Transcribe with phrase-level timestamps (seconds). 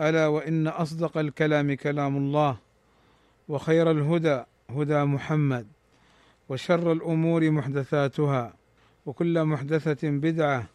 [0.00, 2.56] ألا وإن أصدق الكلام كلام الله
[3.48, 5.66] وخير الهدى هدى محمد
[6.48, 8.54] وشر الأمور محدثاتها
[9.06, 10.66] وكل محدثة بدعة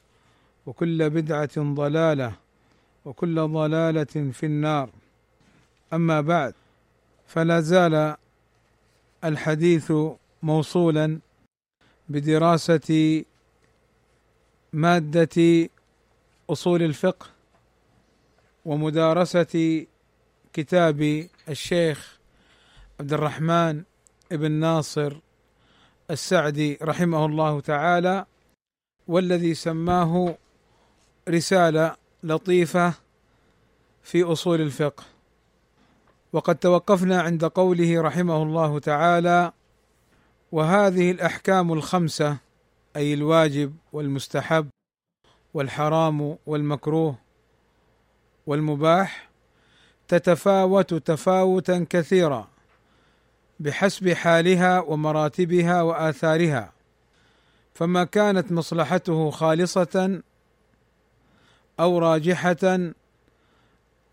[0.66, 2.34] وكل بدعة ضلالة
[3.06, 4.90] وكل ضلالة في النار.
[5.94, 6.54] أما بعد
[7.28, 8.16] فلا زال
[9.24, 9.94] الحديث
[10.44, 11.20] موصولا
[12.10, 13.24] بدراسة
[14.74, 15.70] مادة
[16.50, 17.37] أصول الفقه
[18.68, 19.86] ومدارسة
[20.54, 22.20] كتاب الشيخ
[23.00, 23.84] عبد الرحمن
[24.32, 25.18] بن ناصر
[26.12, 28.26] السعدي رحمه الله تعالى
[29.08, 30.38] والذي سماه
[31.30, 32.94] رسالة لطيفة
[34.04, 35.04] في أصول الفقه.
[36.34, 39.52] وقد توقفنا عند قوله رحمه الله تعالى
[40.52, 42.38] وهذه الأحكام الخمسة
[42.96, 44.70] أي الواجب والمستحب
[45.54, 47.27] والحرام والمكروه
[48.48, 49.30] والمباح
[50.08, 52.48] تتفاوت تفاوتا كثيرا
[53.60, 56.72] بحسب حالها ومراتبها وآثارها
[57.74, 60.22] فما كانت مصلحته خالصة
[61.80, 62.92] أو راجحة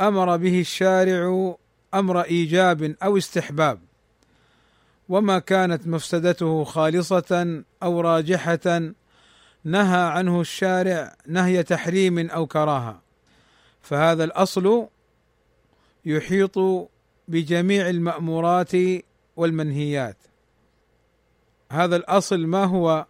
[0.00, 1.54] أمر به الشارع
[1.94, 3.78] أمر إيجاب أو استحباب
[5.08, 8.80] وما كانت مفسدته خالصة أو راجحة
[9.64, 13.03] نهى عنه الشارع نهي تحريم أو كراهة.
[13.84, 14.86] فهذا الأصل
[16.04, 16.58] يحيط
[17.28, 18.72] بجميع المأمورات
[19.36, 20.16] والمنهيات.
[21.72, 23.06] هذا الأصل ما هو؟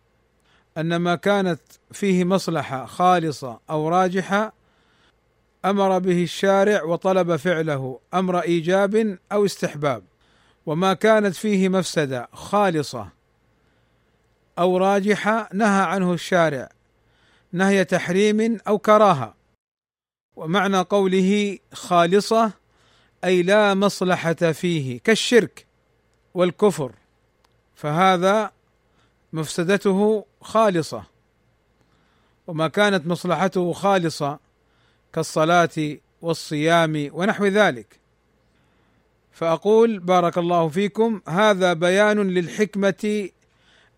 [0.78, 1.60] أن ما كانت
[1.92, 4.52] فيه مصلحة خالصة أو راجحة
[5.64, 10.02] أمر به الشارع وطلب فعله أمر إيجاب أو استحباب.
[10.66, 13.08] وما كانت فيه مفسدة خالصة
[14.58, 16.68] أو راجحة نهى عنه الشارع
[17.52, 19.43] نهي تحريم أو كراهة.
[20.36, 22.52] ومعنى قوله خالصة
[23.24, 25.66] أي لا مصلحة فيه كالشرك
[26.34, 26.92] والكفر.
[27.76, 28.50] فهذا
[29.32, 31.04] مفسدته خالصة.
[32.46, 34.38] وما كانت مصلحته خالصة
[35.12, 37.86] كالصلاة والصيام ونحو ذلك.
[39.32, 43.28] فأقول بارك الله فيكم هذا بيان للحكمة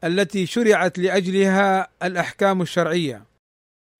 [0.05, 3.26] التي شرعت لأجلها الأحكام الشرعية.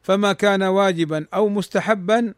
[0.07, 2.35] فما كان واجبا أو مستحبا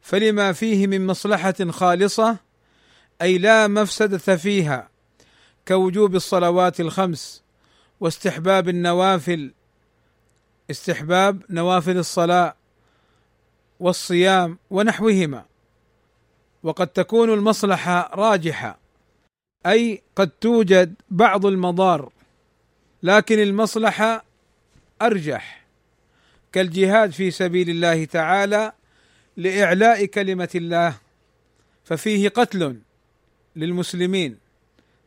[0.00, 2.36] فلما فيه من مصلحة خالصة
[3.22, 4.88] أي لا مفسدة فيها
[5.68, 7.42] كوجوب الصلوات الخمس
[8.00, 9.52] واستحباب النوافل
[10.70, 12.54] استحباب نوافل الصلاة
[13.80, 15.44] والصيام ونحوهما.
[16.62, 18.78] وقد تكون المصلحة راجحة
[19.66, 22.12] أي قد توجد بعض المضار
[23.02, 24.24] لكن المصلحة
[25.02, 25.57] أرجح.
[26.52, 28.72] كالجهاد في سبيل الله تعالى
[29.36, 30.98] لإعلاء كلمة الله
[31.84, 32.78] ففيه قتل
[33.56, 34.38] للمسلمين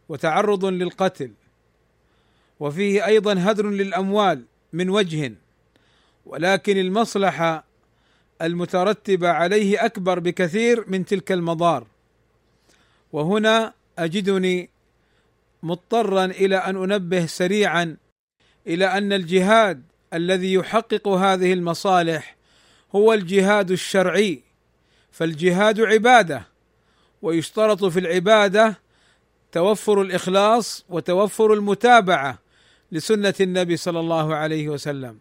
[0.09, 1.31] وتعرض للقتل
[2.59, 5.33] وفيه أيضا هدر للأموال من وجه
[6.25, 7.63] ولكن المصلحة
[8.41, 11.87] المترتبة عليه أكبر بكثير من تلك المضار.
[13.11, 14.69] وهنا أجدني
[15.63, 17.97] مضطرا إلى أن أنبه سريعا
[18.67, 19.83] إلى أن الجهاد
[20.13, 22.35] الذي يحقق هذه المصالح
[22.95, 24.43] هو الجهاد الشرعي.
[25.11, 26.47] فالجهاد عبادة
[27.21, 28.79] ويشترط في العبادة
[29.51, 32.39] توفر الإخلاص وتوفر المتابعة
[32.91, 35.19] لسنة النبي صلى الله عليه وسلم.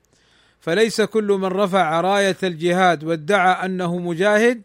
[0.60, 4.62] فليس كل من رفع راية الجهاد وادعى أنه مجاهد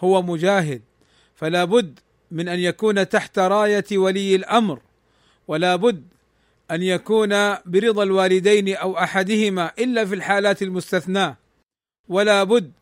[0.00, 0.82] هو مجاهد.
[1.34, 1.98] فلا بد
[2.30, 4.80] من أن يكون تحت راية ولي الأمر
[5.48, 6.02] ولا بد
[6.70, 7.28] أن يكون
[7.66, 11.36] برضا الوالدين أو أحدهما إلا في الحالات المستثناة.
[12.08, 12.72] ولا بد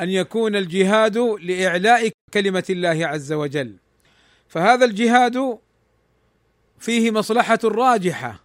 [0.00, 3.76] أن يكون الجهاد لإعلاء كلمة الله عز وجل.
[4.48, 5.58] فهذا الجهاد
[6.78, 8.40] فيه مصلحة راجحة.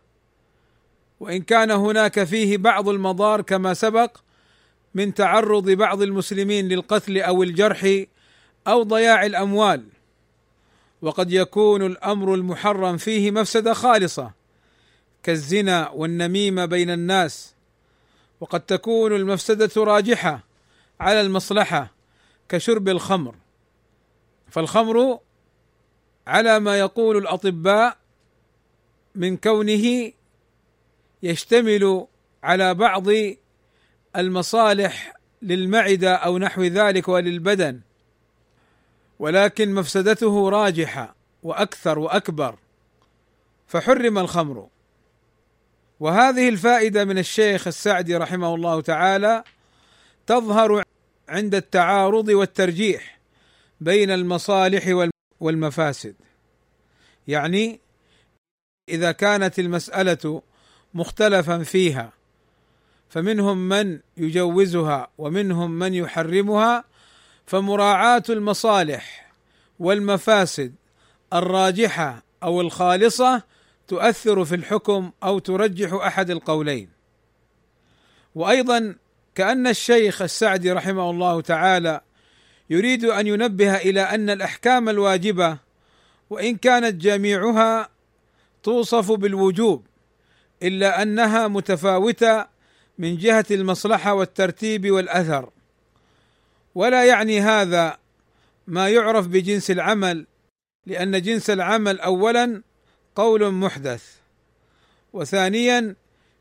[1.20, 4.18] وإن كان هناك فيه بعض المضار كما سبق
[4.96, 8.04] من تعرض بعض المسلمين للقتل أو الجرح
[8.68, 9.84] أو ضياع الأموال.
[11.02, 14.41] وقد يكون الأمر المحرم فيه مفسدة خالصة.
[15.24, 17.54] كالزنا والنميمة بين الناس
[18.40, 20.44] وقد تكون المفسدة راجحة
[21.00, 21.92] على المصلحة
[22.50, 23.36] كشرب الخمر.
[24.50, 25.20] فالخمر
[26.28, 27.98] على ما يقول الأطباء
[29.16, 30.12] من كونه
[31.24, 32.08] يشتمل
[32.44, 33.08] على بعض
[34.16, 37.82] المصالح للمعدة أو نحو ذلك وللبدن.
[39.20, 42.56] ولكن مفسدته راجحة وأكثر وأكبر
[43.68, 44.68] فحرم الخمر.
[46.02, 49.44] وهذه الفائدة من الشيخ السعدي رحمه الله تعالى
[50.28, 50.84] تظهر
[51.30, 53.20] عند التعارض والترجيح
[53.82, 55.10] بين المصالح
[55.40, 56.16] والمفاسد.
[57.28, 57.80] يعني
[58.90, 60.42] إذا كانت المسألة
[60.94, 62.14] مختلفا فيها
[63.10, 66.84] فمنهم من يجوزها ومنهم من يحرمها
[67.46, 69.32] فمراعاة المصالح
[69.80, 70.76] والمفاسد
[71.34, 73.51] الراجحة أو الخالصة
[73.92, 76.90] تؤثر في الحكم أو ترجح أحد القولين.
[78.36, 78.96] وأيضا
[79.36, 82.02] كأن الشيخ السعدي رحمه الله تعالى
[82.70, 85.58] يريد أن ينبه إلى أن الأحكام الواجبة
[86.30, 87.90] وإن كانت جميعها
[88.64, 89.86] توصف بالوجوب
[90.64, 92.46] إلا أنها متفاوتة
[92.98, 95.50] من جهة المصلحة والترتيب والأثر.
[96.76, 97.98] ولا يعني هذا
[98.68, 100.28] ما يعرف بجنس العمل
[100.86, 102.71] لأن جنس العمل اولا
[103.16, 104.04] قول محدث.
[105.14, 105.96] وثانيا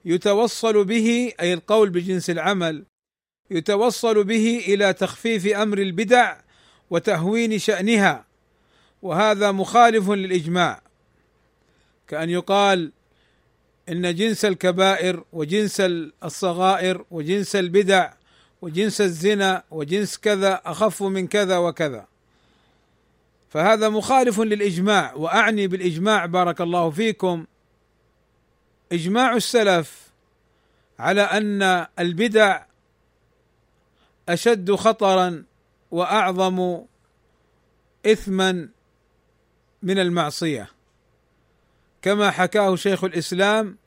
[0.05, 2.84] يتوصل به أي القول بجنس العمل
[3.50, 6.37] يتوصل به إلى تخفيف أمر البدع
[6.90, 8.25] وتهوين شأنها
[9.02, 10.82] وهذا مخالف للإجماع.
[12.08, 12.93] كأن يقال
[13.88, 15.82] إن جنس الكبائر وجنس
[16.25, 18.12] الصغائر وجنس البدع
[18.62, 22.06] وجنس الزنا وجنس كذا أخف من كذا وكذا.
[23.50, 27.47] فهذا مخالف للإجماع وأعني بالإجماع بارك الله فيكم.
[28.93, 30.11] إجماع السلف
[30.99, 32.62] على أن البدع
[34.29, 35.44] أشد خطرا
[35.91, 36.85] وأعظم
[38.06, 38.69] إثما
[39.82, 40.69] من المعصية.
[42.02, 43.79] كما حكاه شيخ الإسلام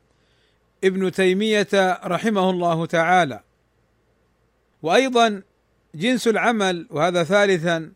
[0.84, 3.44] ابن تيمية رحمه الله تعالى.
[4.82, 5.42] وأيضا
[5.96, 7.92] جنس العمل وهذا ثالثا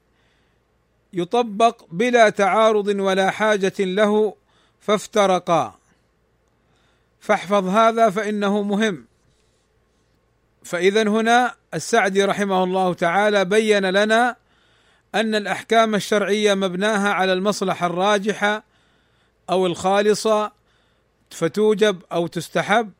[1.13, 4.35] يطبق بلا تعارض ولا حاجة له
[4.81, 5.75] فافترقا.
[7.19, 9.05] فاحفظ هذا فإنه مهم.
[10.63, 14.35] فاذا هنا السعدي رحمه الله تعالى بين لنا
[15.15, 18.63] أن الأحكام الشرعية مبناها على المصلحة الراجحة
[19.49, 20.51] أو الخالصة
[21.29, 22.91] فتوجب أو تستحب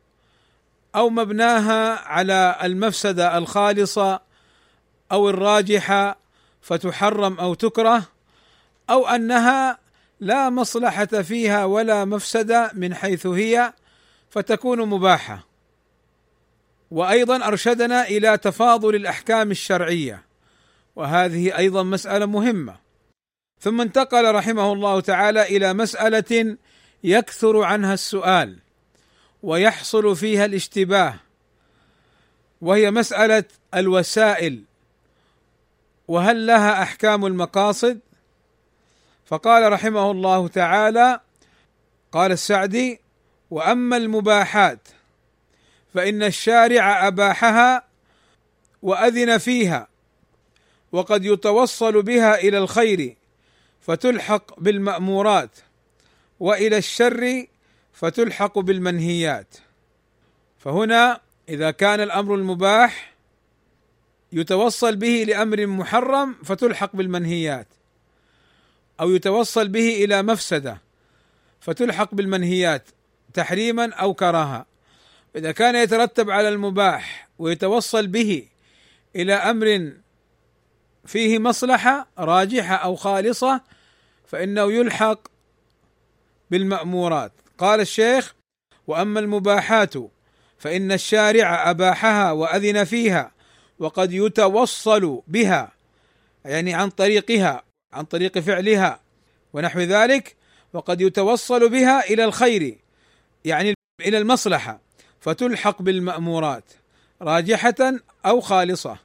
[0.96, 4.20] أو مبناها على المفسدة الخالصة
[5.12, 6.18] أو الراجحة
[6.68, 8.04] فتحرم أو تكره
[8.90, 9.78] أو أنها
[10.20, 13.74] لا مصلحة فيها ولا مفسده من حيث هي
[14.30, 15.48] فتكون مباحة.
[16.92, 20.24] وأيضا أرشدنا إلى تفاضل الأحكام الشرعية
[20.96, 22.76] وهذه أيضا مسألة مهمة.
[23.60, 26.58] ثم انتقل رحمه الله تعالى إلى مسألة
[27.04, 28.60] يكثر عنها السؤال
[29.44, 31.16] ويحصل فيها الاشتباه
[32.62, 33.44] وهي مسألة
[33.76, 34.64] الوسائل.
[36.08, 38.00] وهل لها أحكام المقاصد؟
[39.26, 41.20] فقال رحمه الله تعالى
[42.12, 43.00] قال السعدي
[43.52, 44.88] وأما المباحات
[45.94, 47.84] فإن الشارع أباحها
[48.82, 49.88] وأذن فيها
[50.92, 53.16] وقد يتوصل بها إلى الخير
[53.82, 55.50] فتلحق بالمأمورات
[56.40, 57.46] وإلى الشر
[57.94, 59.56] فتلحق بالمنهيات.
[60.60, 63.14] فهنا إذا كان الأمر المباح
[64.32, 67.68] يتوصل به لأمر محرم فتلحق بالمنهيات
[69.00, 70.82] أو يتوصل به إلى مفسدة
[71.60, 72.90] فتلحق بالمنهيات
[73.34, 74.66] تحريما أو كراهه
[75.36, 78.48] إذا كان يترتب على المباح ويتوصل به
[79.16, 79.92] إلى أمر
[81.06, 83.62] فيه مصلحة راجحة أو خالصة
[84.26, 85.20] فإنه يلحق
[86.52, 87.32] بالمأمورات.
[87.58, 88.36] قال الشيخ
[88.88, 89.94] وأما المباحات
[90.58, 93.32] فإن الشارع أباحها وأذن فيها
[93.80, 95.72] وقد يتوصل بها
[96.46, 99.00] يعني عن طريقها عن طريق فعلها
[99.54, 100.36] ونحو ذلك
[100.74, 102.78] وقد يتوصل بها إلى الخير
[103.46, 104.80] يعني إلى المصلحة
[105.20, 106.64] فتلحق بالمأمورات
[107.22, 107.94] راجحة
[108.26, 108.98] أو خالصة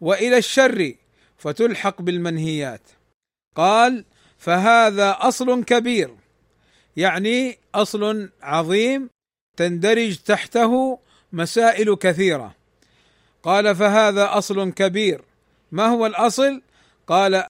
[0.00, 0.94] وإلى الشر
[1.38, 2.80] فتلحق بالمنهيات.
[3.56, 4.04] قال
[4.38, 6.14] فهذا أصل كبير
[6.96, 9.10] يعني أصل عظيم
[9.56, 10.98] تندرج تحته
[11.32, 12.54] مسائل كثيرة
[13.44, 15.24] قال فهذا أصل كبير.
[15.72, 16.62] ما هو الأصل؟
[17.06, 17.44] قال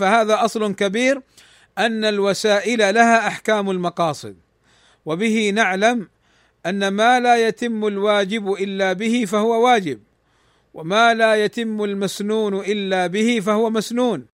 [0.00, 1.22] فهذا أصل كبير
[1.78, 4.36] أن الوسائل لها أحكام المقاصد
[5.06, 6.08] وبه نعلم
[6.66, 10.00] أن ما لا يتم الواجب إلا به فهو واجب
[10.74, 14.26] وما لا يتم المسنون إلا به فهو مسنون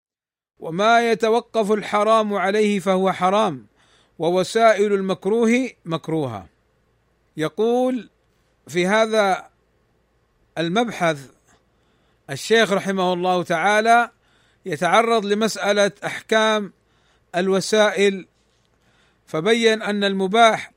[0.58, 3.66] وما يتوقف الحرام عليه فهو حرام
[4.18, 6.46] ووسائل المكروه مكروهة.
[7.36, 8.10] يقول
[8.68, 9.55] في هذا
[10.58, 11.18] المبحث.
[12.30, 14.10] الشيخ رحمه الله تعالى
[14.66, 16.72] يتعرض لمسألة أحكام
[17.36, 18.26] الوسائل
[19.26, 20.72] فبين أن المباح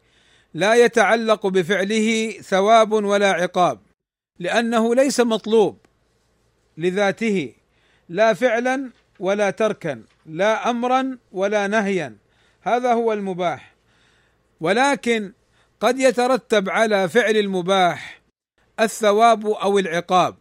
[0.53, 3.79] لا يتعلق بفعله ثواب ولا عقاب
[4.39, 5.77] لأنه ليس مطلوب
[6.77, 7.53] لذاته
[8.09, 12.17] لا فعلا ولا تركا لا امرا ولا نهيا.
[12.62, 13.74] هذا هو المباح.
[14.59, 15.33] ولكن
[15.79, 18.19] قد يترتب على فعل المباح
[18.79, 20.36] الثواب أو العقاب.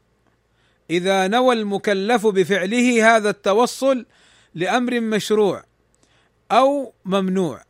[0.91, 4.07] إذا نوى المكلف بفعله هذا التوصل
[4.55, 5.65] لأمر مشروع
[6.53, 7.63] أو ممنوع.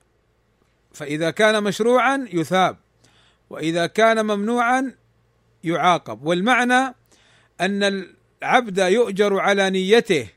[0.93, 2.77] فإذا كان مشروعا يثاب
[3.51, 4.95] وإذا كان ممنوعا
[5.65, 6.27] يعاقب.
[6.27, 6.95] والمعنى
[7.61, 8.07] أن
[8.43, 10.29] العبد يؤجر على نيته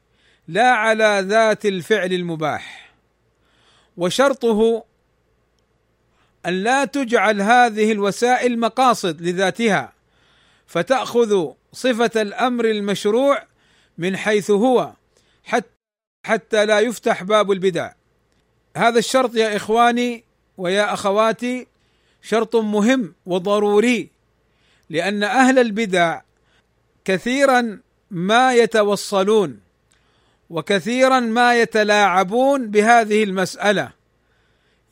[0.48, 2.94] لا على ذات الفعل المباح.
[3.98, 4.84] وشرطه
[6.46, 9.94] أن لا تجعل هذه الوسائل مقاصد لذاتها.
[10.72, 13.44] فتأخذ صفة الأمر المشروع
[13.98, 14.94] من حيث هو
[15.44, 15.68] حتى
[16.26, 17.92] حتى لا يفتح باب البدع.
[18.78, 20.24] هذا الشرط يا إخواني
[20.58, 21.68] ويا أخواتي
[22.22, 24.10] شرط مهم وضروري
[24.90, 26.22] لأن أهل البدع
[27.06, 27.80] كثيرا
[28.12, 29.60] ما يتوصلون
[30.50, 33.92] وكثيرا ما يتلاعبون بهذه المسألة.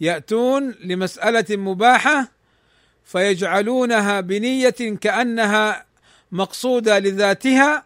[0.01, 2.38] يأتون لمسألة مباحة
[3.11, 5.85] فيجعلونها بنية كأنها
[6.31, 7.85] مقصودة لذاتها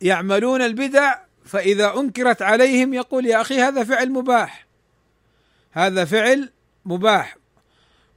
[0.00, 4.66] فيعملون البدع فإذا أنكرت عليهم يقول يا أخي هذا فعل مباح.
[5.72, 6.50] هذا فعل
[6.84, 7.36] مباح.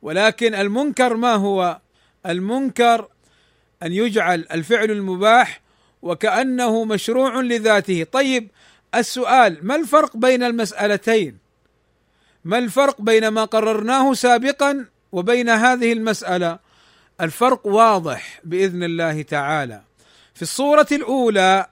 [0.01, 1.79] ولكن المنكر ما هو؟
[2.25, 3.07] المنكر
[3.83, 5.61] أن يجعل الفعل المباح
[6.01, 8.03] وكأنه مشروع لذاته.
[8.03, 8.51] طيب
[8.95, 11.46] السؤال ما الفرق بين المسألتين؟
[12.47, 16.59] ما الفرق بين ما قررناه سابقا وبين هذه المسألة؟
[17.21, 19.81] الفرق واضح بإذن الله تعالى.
[20.33, 21.67] في الصورة الأولى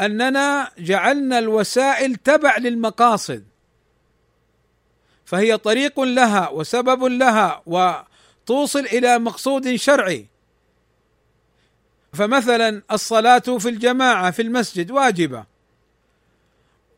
[0.00, 3.44] أننا جعلنا الوسائل تبع للمقاصد
[5.24, 10.26] فهي طريق لها وسبب لها وتوصل إلى مقصود شرعي.
[12.12, 15.44] فمثلا الصلاة في الجماعة في المسجد واجبة.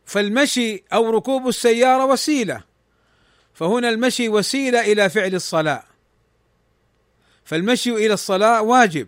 [0.05, 2.66] فالمشي أو ركوب السيارة وسيلة.
[3.57, 5.83] فهنا المشي وسيلة إلى فعل الصلاة.
[7.45, 9.07] فالمشي إلى الصلاة واجب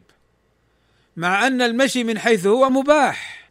[1.18, 3.50] مع أن المشي من حيث هو مباح.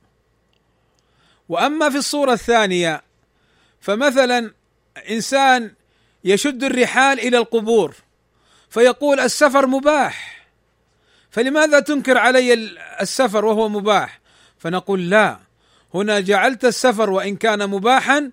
[1.49, 3.03] وأما في الصورة الثانية
[3.81, 4.53] فمثلا
[5.11, 5.73] إنسان
[6.25, 7.95] يشد الرحال إلى القبور
[8.71, 10.47] فيقول السفر مباح.
[11.31, 12.55] فلماذا تنكر علي
[13.01, 14.21] السفر وهو مباح؟
[14.59, 15.39] فنقول لا
[15.95, 18.31] هنا جعلت السفر وإن كان مباحا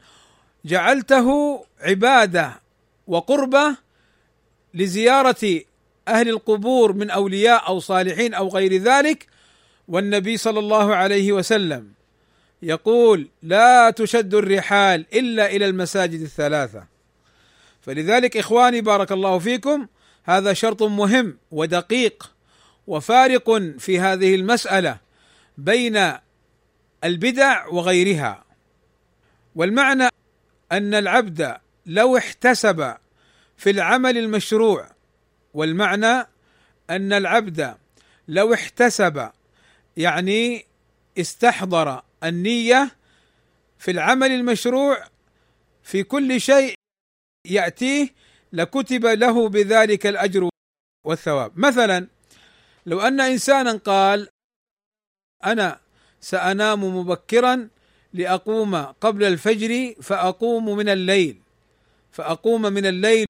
[0.66, 2.62] جعلته عبادة
[3.08, 3.78] وقربة
[4.74, 5.62] لزيارة
[6.08, 9.28] أهل القبور من أولياء أو صالحين أو غير ذلك
[9.88, 11.92] والنبي صلى الله عليه وسلم
[12.62, 16.84] يقول لا تشد الرحال إلا إلى المساجد الثلاثة
[17.82, 19.88] فلذلك إخواني بارك الله فيكم
[20.24, 22.32] هذا شرط مهم ودقيق
[22.88, 24.98] وفارق في هذه المسألة
[25.58, 26.12] بين
[27.04, 28.44] البدع وغيرها.
[29.56, 30.10] والمعنى
[30.72, 32.96] أن العبد لو احتسب
[33.58, 34.92] في العمل المشروع
[35.54, 36.28] والمعنى
[36.90, 37.78] أن العبد
[38.28, 39.32] لو احتسب
[39.98, 40.66] يعني
[41.18, 42.92] استحضر النية
[43.78, 45.04] في العمل المشروع
[45.84, 46.74] في كل شيء
[47.46, 48.10] يأتيه
[48.54, 50.50] لكتب له بذلك الأجر
[51.06, 51.60] والثواب.
[51.60, 52.08] مثلا
[52.86, 54.30] لو أن انسانا قال
[55.46, 55.80] أنا
[56.22, 57.70] سأنام مبكرا
[58.14, 61.45] لأقوم قبل الفجر فأقوم من الليل.
[62.16, 63.26] فأقوم من الليل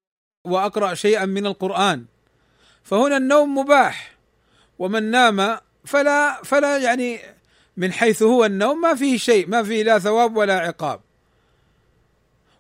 [0.48, 2.06] وأقرأ شيئا من القرآن.
[2.84, 4.12] فهنا النوم مباح
[4.80, 7.20] ومن نام فلا فلا يعني
[7.77, 11.01] من حيث هو النوم ما فيه شيء ما فيه لا ثواب ولا عقاب.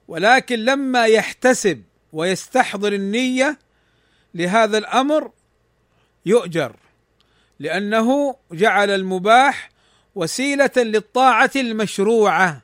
[0.07, 3.59] ولكن لما يحتسب ويستحضر النية
[4.33, 5.31] لهذا الأمر
[6.25, 6.75] يؤجر
[7.59, 9.69] لأنه جعل المباح
[10.15, 12.61] وسيلة للطاعة المشروعة.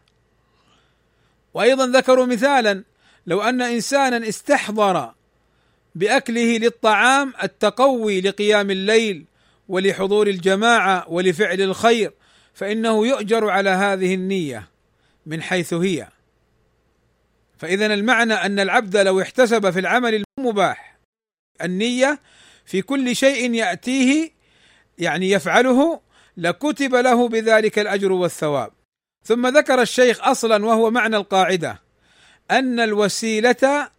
[1.53, 2.83] وأيضا ذكروا مثالا
[3.27, 5.13] لو أن إنسانا استحضر
[5.95, 9.25] بأكله للطعام التقوي لقيام الليل
[9.67, 12.11] ولحضور الجماعة ولفعل الخير
[12.53, 14.67] فإنه يؤجر على هذه النية
[15.25, 16.07] من حيث هي.
[17.57, 20.97] فإذا المعنى أن العبد لو احتسب في العمل المباح
[21.61, 22.19] النية
[22.65, 24.31] في كل شيء يأتيه
[24.97, 26.01] يعني يفعله
[26.37, 28.71] لكتب له بذلك الأجر والثواب.
[29.23, 31.81] ثم ذكر الشيخ أصلا وهو معنى القاعدة
[32.51, 33.89] أن الوسيلة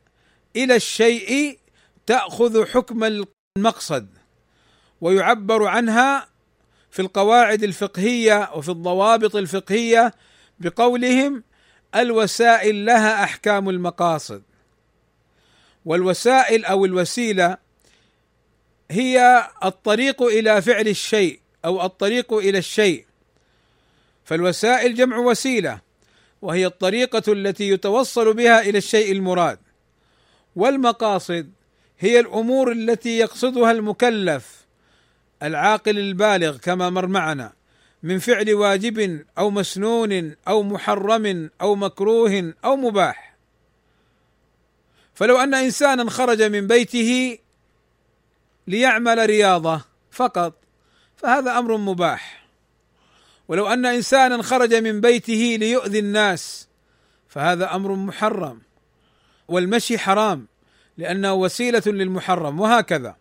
[0.57, 1.59] إلى الشيء
[2.07, 3.25] تأخذ حكم
[3.57, 4.09] المقصد
[5.01, 6.29] ويعبر عنها
[6.91, 10.15] في القواعد الفقهية وفي الضوابط الفقهية
[10.59, 11.45] بقولهم
[11.95, 14.43] الوسائل لها أحكام المقاصد.
[15.85, 17.57] والوسائل أو الوسيلة
[18.91, 23.07] هي الطريق إلى فعل الشيء أو الطريق إلى الشيء.
[24.25, 25.92] فالوسائل جمع وسيلة.
[26.43, 29.59] وهي الطريقة التي يتوصل بها إلى الشيء المراد.
[30.57, 31.51] والمقاصد
[31.99, 34.63] هي الأمور التي يقصدها المكلف
[35.43, 37.53] العاقل البالغ كما مر معنا
[38.03, 43.37] من فعل واجب أو مسنون أو محرم أو مكروه أو مباح.
[45.15, 47.39] فلو أن إنسانا خرج من بيته
[48.67, 50.55] ليعمل رياضة فقط
[51.17, 52.42] فهذا أمر مباح.
[53.53, 56.69] ولو أن إنسانا خرج من بيته ليؤذي الناس
[57.29, 58.61] فهذا أمر محرم
[59.49, 60.47] والمشي حرام
[60.99, 63.17] لأنه وسيلة للمحرم وهكذا.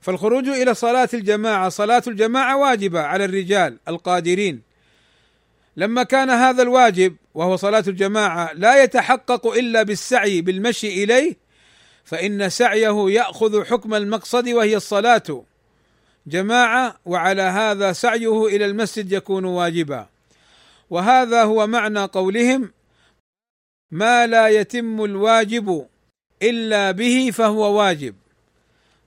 [0.00, 4.62] فالخروج إلى صلاة الجماعة صلاة الجماعة واجبة على الرجال القادرين.
[5.76, 11.36] لما كان هذا الواجب وهو صلاة الجماعة لا يتحقق إلا بالسعي بالمشي إليه
[12.04, 15.44] فإن سعيه يأخذ حكم المقصد وهي الصلاة.
[16.26, 20.08] جماعة وعلى هذا سعيه إلى المسجد يكون واجبا.
[20.90, 22.72] وهذا هو معنى قولهم
[23.90, 25.86] ما لا يتم الواجب
[26.42, 28.14] إلا به فهو واجب.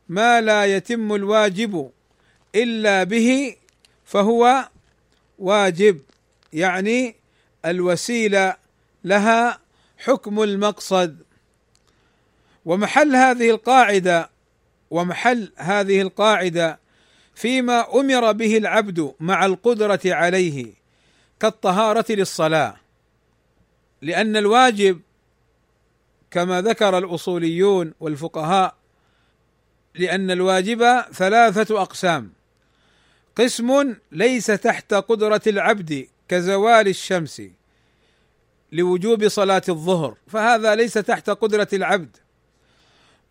[0.10, 1.91] ما لا يتم الواجب
[2.55, 3.55] إلا به
[4.05, 4.69] فهو
[5.39, 6.01] واجب.
[6.53, 7.15] يعني
[7.65, 8.55] الوسيلة
[9.03, 9.60] لها
[9.98, 11.17] حكم المقصد.
[12.65, 14.29] ومحل هذه القاعدة
[14.91, 16.85] ومحل هذه القاعدة
[17.36, 20.74] فيما أمر به العبد مع القدرة عليه
[21.39, 22.75] كالطهارة للصلاة
[24.01, 25.01] لأن الواجب
[26.32, 28.76] كما ذكر الأصوليون والفقهاء
[29.95, 32.32] لأن الواجب ثلاثة أقسام.
[33.36, 37.41] قسم ليس تحت قدرة العبد كزوال الشمس
[38.71, 42.17] لوجوب صلاة الظهر فهذا ليس تحت قدرة العبد.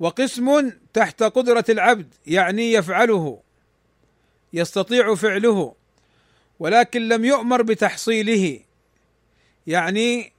[0.01, 3.44] وقسم تحت قدرة العبد يعني يفعله
[4.55, 5.75] يستطيع فعله
[6.59, 8.61] ولكن لم يؤمر بتحصيله.
[9.67, 10.33] يعني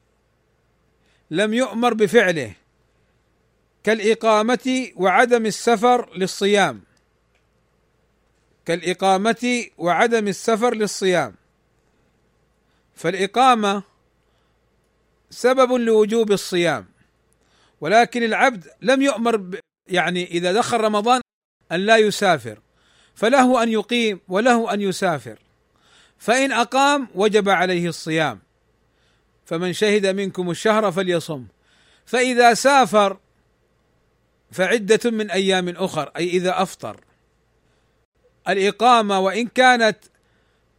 [1.32, 2.54] لم يؤمر بفعله
[3.84, 6.82] كالإقامة وعدم السفر للصيام.
[8.65, 11.36] كالإقامة وعدم السفر للصيام.
[12.95, 13.84] فالإقامة
[15.30, 16.86] سبب لوجوب الصيام
[17.82, 21.21] ولكن العبد لم يؤمر يعني إذا دخل رمضان
[21.71, 22.64] أن لا يسافر.
[23.15, 25.39] فله أن يقيم وله أن يسافر.
[26.17, 28.39] فإن أقام وجب عليه الصيام.
[29.45, 31.45] فمن شهد منكم الشهر فليصم.
[32.06, 33.17] فإذا سافر
[34.51, 37.01] فعدة من أيام أخر أي إذا أفطر.
[38.47, 39.97] الإقامة وإن كانت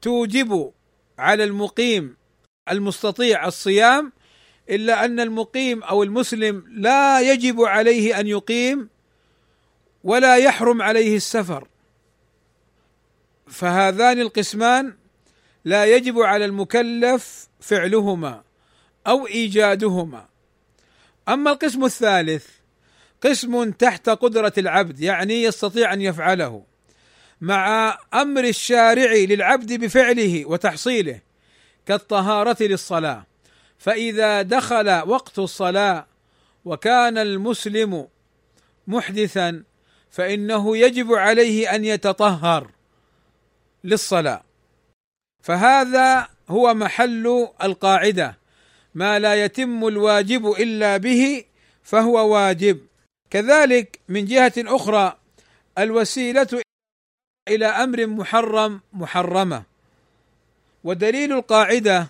[0.02, 0.72] توجب
[1.18, 2.16] على المقيم
[2.70, 4.12] المستطيع الصيام
[4.70, 8.88] إلا أن المقيم أو المسلم لا يجب عليه أن يقيم
[10.04, 11.68] ولا يحرم عليه السفر.
[13.46, 14.94] فهذان القسمان
[15.64, 18.42] لا يجب على المكلف فعلهما
[19.06, 20.28] أو إيجادهما.
[21.28, 22.46] أما القسم الثالث
[23.22, 26.62] قسم تحت قدرة العبد يعني يستطيع أن يفعله
[27.40, 31.20] مع أمر الشارع للعبد بفعله وتحصيله
[31.86, 33.26] كالطهارة للصلاة.
[33.78, 36.06] فإذا دخل وقت الصلاة
[36.64, 38.08] وكان المسلم
[38.86, 39.62] محدثا
[40.10, 42.75] فإنه يجب عليه أن يتطهر.
[43.86, 44.42] للصلاة.
[45.42, 48.38] فهذا هو محل القاعدة.
[48.94, 51.44] ما لا يتم الواجب إلا به
[51.82, 52.78] فهو واجب.
[53.30, 55.16] كذلك من جهة أخرى
[55.78, 56.62] الوسيلة
[57.48, 59.62] إلى أمر محرم محرمة.
[60.84, 62.08] ودليل القاعدة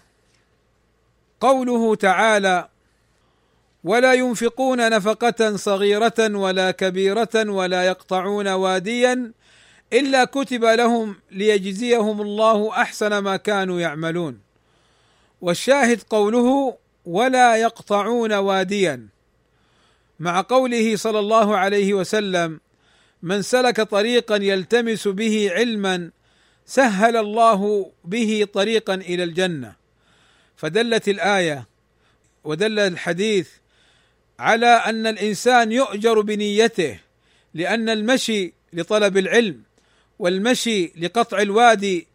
[1.41, 2.69] قوله تعالى
[3.85, 9.33] ولا ينفقون نفقة صغيرة ولا كبيرة ولا يقطعون واديا
[9.93, 14.41] إلا كتب لهم ليجزيهم الله أحسن ما كانوا يعملون.
[15.41, 19.09] والشاهد قوله ولا يقطعون واديا
[20.21, 22.61] مع قوله صلى الله عليه وسلم
[23.23, 26.11] من سلك طريقا يلتمس به علما
[26.67, 29.75] سهل الله به طريقا إلى الجنة
[30.57, 31.67] فدلت الآية
[32.45, 33.49] ودل الحديث
[34.39, 36.99] على أن الإنسان يؤجر بنيته
[37.55, 39.63] لأن المشي لطلب العلم.
[40.19, 42.07] والمشي لقطع الوادي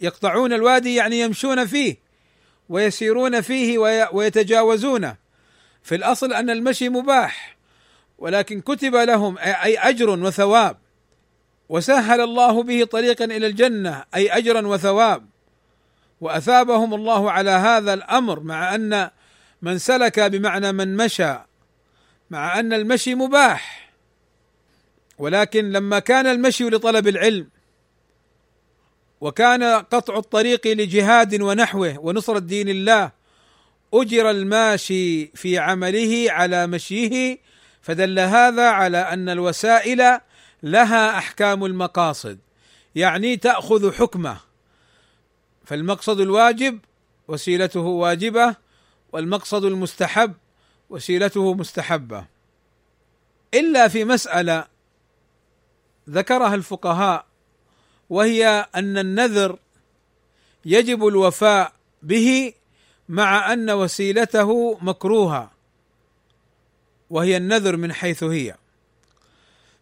[0.00, 1.96] يقطعون الوادي يعني يمشون فيه
[2.68, 3.78] ويسيرون فيه
[4.12, 5.16] ويتجاوزونه
[5.82, 7.56] في الأصل أن المشي مباح
[8.22, 10.76] ولكن كتب لهم أي أجر وثواب.
[11.68, 15.26] وسهل الله به طريقا إلى الجنة أي اجرا وثواب.
[16.20, 19.10] وأثابهم الله على هذا الأمر مع أن
[19.62, 21.34] من سلك بمعنى من مشى
[22.30, 23.81] مع أن المشي مباح.
[25.22, 27.48] ولكن لما كان المشي لطلب العلم
[29.20, 33.10] وكان قطع الطريق لجهاد ونحوه ونصرة دين الله
[33.94, 37.38] أجر الماشي في عمله على مشيه
[37.82, 40.20] فدل هذا على أن الوسائل
[40.62, 42.38] لها أحكام المقاصد
[42.94, 44.36] يعني تأخذ حكمه
[45.64, 46.78] فالمقصد الواجب
[47.28, 48.56] وسيلته واجبة
[49.12, 50.32] والمقصد المستحب
[50.90, 52.24] وسيلته مستحبة.
[53.54, 54.71] إلا في مسألة
[56.10, 57.26] ذكرها الفقهاء
[58.10, 59.58] وهي أن النذر
[60.64, 62.52] يجب الوفاء به
[63.08, 65.50] مع أن وسيلته مكروهة
[67.10, 68.54] وهي النذر من حيث هي.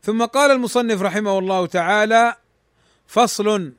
[0.02, 2.36] ثم قال المصنف رحمه الله تعالى
[3.06, 3.72] فصل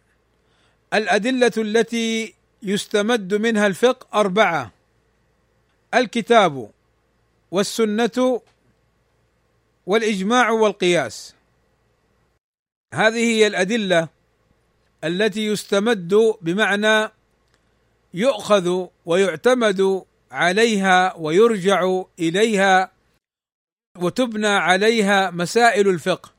[0.94, 4.72] الأدلة التي يستمد منها الفقه أربعة
[5.94, 6.72] الكتاب
[7.52, 8.42] والسنة
[9.86, 11.36] والإجماع والقياس.
[12.94, 14.10] هذه هي الأدلة
[15.04, 17.12] التي يستمد بمعنى
[18.14, 22.92] يؤخذ ويعتمد عليها ويرجع إليها
[23.98, 26.32] وتبنى عليها مسائل الفقه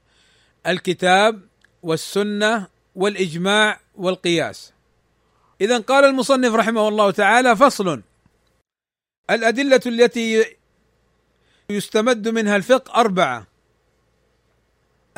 [0.67, 1.41] الكتاب
[1.83, 4.73] والسنة والإجماع والقياس.
[5.61, 8.03] اذا قال المصنف رحمه الله تعالى فصل
[9.31, 10.45] الأدلة التي
[11.71, 13.52] يستمد منها الفقه أربعة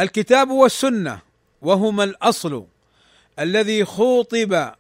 [0.01, 1.19] الكتاب والسنة
[1.63, 2.67] وهما الأصل
[3.39, 4.73] الذي خوطب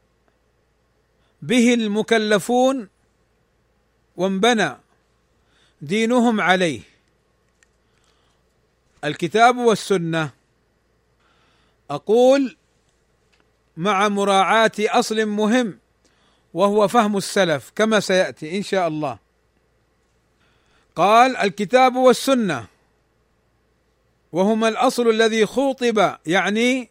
[1.42, 2.88] به المكلفون
[4.16, 4.76] وانبنى
[5.82, 6.80] دينهم عليه.
[9.04, 10.30] الكتاب والسنة
[11.90, 12.56] أقول
[13.76, 15.78] مع مراعاة أصل مهم
[16.54, 19.18] وهو فهم السلف كما سيأتي إن شاء الله.
[20.96, 22.66] قال الكتاب والسنة
[24.34, 26.90] وهما الأصل الذي خوطب يعني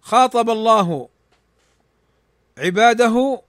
[0.00, 1.08] خاطب الله
[2.58, 3.42] عباده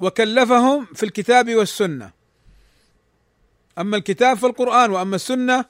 [0.00, 2.10] وكلفهم في الكتاب والسنة.
[3.78, 5.64] أما الكتاب فالقرآن وأما السنة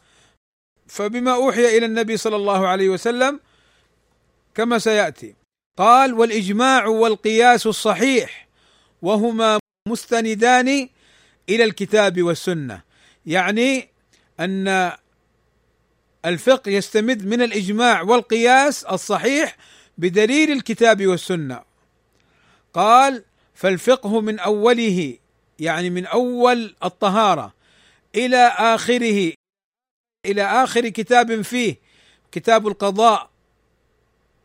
[0.86, 3.40] فبما أوحي إلى النبي صلى الله عليه وسلم
[4.54, 5.34] كما سيأتي.
[5.78, 8.48] قال والإجماع والقياس الصحيح
[9.02, 10.88] وهما مستندان
[11.48, 12.82] إلى الكتاب والسنة.
[13.26, 13.88] يعني
[14.40, 14.92] أن
[16.24, 19.56] الفقه يستمد من الإجماع والقياس الصحيح
[19.98, 21.62] بدليل الكتاب والسنة.
[22.74, 25.16] قال فالفقه من أوله
[25.58, 27.54] يعني من أول الطهارة
[28.14, 29.32] إلى آخره
[30.26, 31.76] إلى آخر كتاب فيه
[32.32, 33.30] كتاب القضاء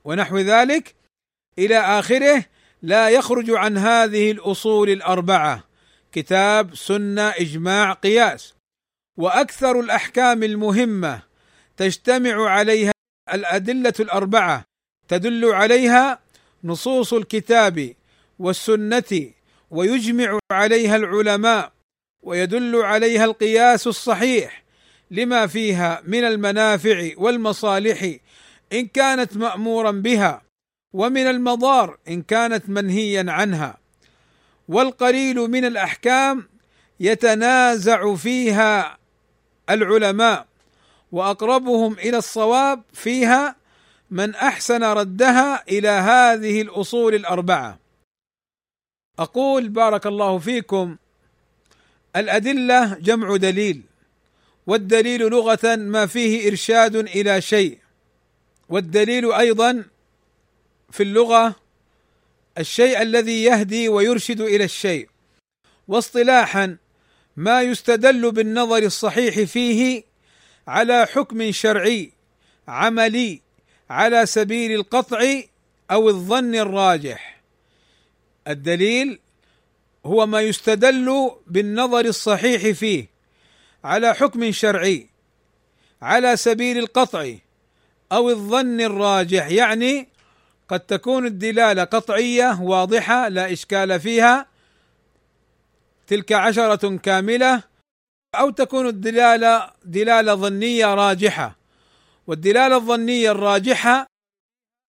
[0.06, 0.96] ونحو ذلك
[1.60, 2.46] إلى آخره
[2.82, 5.64] لا يخرج عن هذه الأصول الأربعة
[6.12, 8.54] كتاب سنة إجماع قياس.
[9.18, 11.27] وأكثر الأحكام المهمة
[11.78, 12.92] تجتمع عليها
[13.34, 14.64] الأدلة الأربعة.
[15.08, 16.20] تدل عليها
[16.64, 17.94] نصوص الكتاب
[18.40, 19.32] والسنة
[19.72, 21.72] ويجمع عليها العلماء
[22.24, 24.64] ويدل عليها القياس الصحيح
[25.12, 28.16] لما فيها من المنافع والمصالح
[28.74, 30.42] إن كانت مأمورا بها
[30.94, 33.78] ومن المضار إن كانت منهيا عنها.
[34.68, 36.50] والقليل من الأحكام
[37.00, 38.98] يتنازع فيها
[39.70, 40.48] العلماء.
[41.12, 43.56] وأقربهم إلى الصواب فيها
[44.12, 47.80] من أحسن ردها إلى هذه الأصول الأربعة.
[49.20, 50.98] أقول بارك الله فيكم
[52.16, 53.82] الأدلة جمع دليل
[54.68, 57.78] والدليل لغة ما فيه إرشاد إلى شيء
[58.70, 59.84] والدليل أيضا
[60.92, 61.56] في اللغة
[62.58, 65.10] الشيء الذي يهدي ويرشد إلى الشيء
[65.88, 66.78] واصطلاحا
[67.38, 70.04] ما يستدل بالنظر الصحيح فيه
[70.68, 72.12] على حكم شرعي
[72.68, 73.42] عملي
[73.90, 75.42] على سبيل القطع
[75.92, 77.42] أو الظن الراجح.
[78.48, 79.20] الدليل
[80.06, 83.08] هو ما يستدل بالنظر الصحيح فيه
[83.84, 85.10] على حكم شرعي
[86.02, 87.34] على سبيل القطع
[88.12, 89.48] أو الظن الراجح.
[89.48, 90.08] يعني
[90.70, 94.48] قد تكون الدلالة قطعية واضحة لا إشكال فيها
[96.08, 97.64] تلك عشرة كاملة
[98.40, 101.58] أو تكون الدلالة دلالة ظنية راجحة.
[102.28, 104.08] والدلالة الظنية الراجحة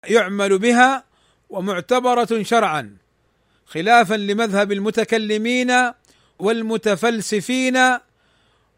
[0.08, 1.04] يعمل بها
[1.48, 2.96] ومعتبرة شرعا
[3.66, 5.72] خلافا لمذهب المتكلمين
[6.38, 7.78] والمتفلسفين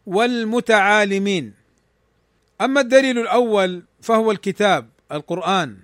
[0.05, 1.53] والمتعالمين.
[2.61, 5.77] أما الدليل الأول فهو الكتاب القرآن.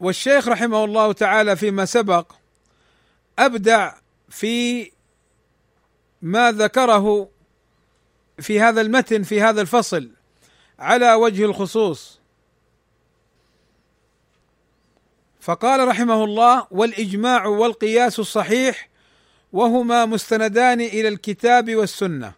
[0.00, 2.32] والشيخ رحمه الله تعالى فيما سبق
[3.38, 3.94] أبدع
[4.28, 4.90] في
[6.22, 7.28] ما ذكره
[8.38, 10.10] في هذا المتن في هذا الفصل
[10.78, 12.20] على وجه الخصوص.
[15.40, 18.88] فقال رحمه الله والإجماع والقياس الصحيح
[19.52, 22.32] وهما مستندان إلى الكتاب والسنة.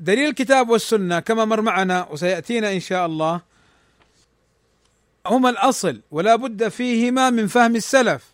[0.00, 3.40] دليل الكتاب والسنة كما مر معنا وسيأتينا إن شاء الله
[5.26, 8.31] هما الأصل ولا بد فيهما من فهم السلف.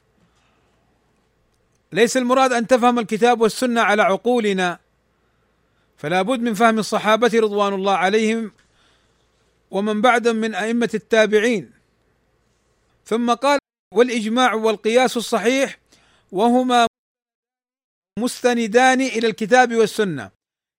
[1.93, 4.79] ليس المراد أن تفهم الكتاب والسنة على عقولنا
[5.97, 8.53] فلا بد من فهم الصحابة رضوان الله عليهم
[9.71, 11.71] ومن بعدهم من أئمة التابعين.
[13.05, 13.59] ثم قال
[13.95, 15.79] والإجماع والقياس الصحيح
[16.33, 16.87] وهما
[18.19, 20.31] مستندان إلى الكتاب والسنة.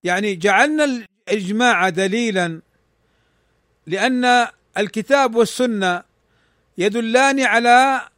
[0.04, 2.62] يعني جعلنا الإجماع دليلا
[3.88, 6.04] لأن الكتاب والسنة
[6.78, 8.10] يدلان على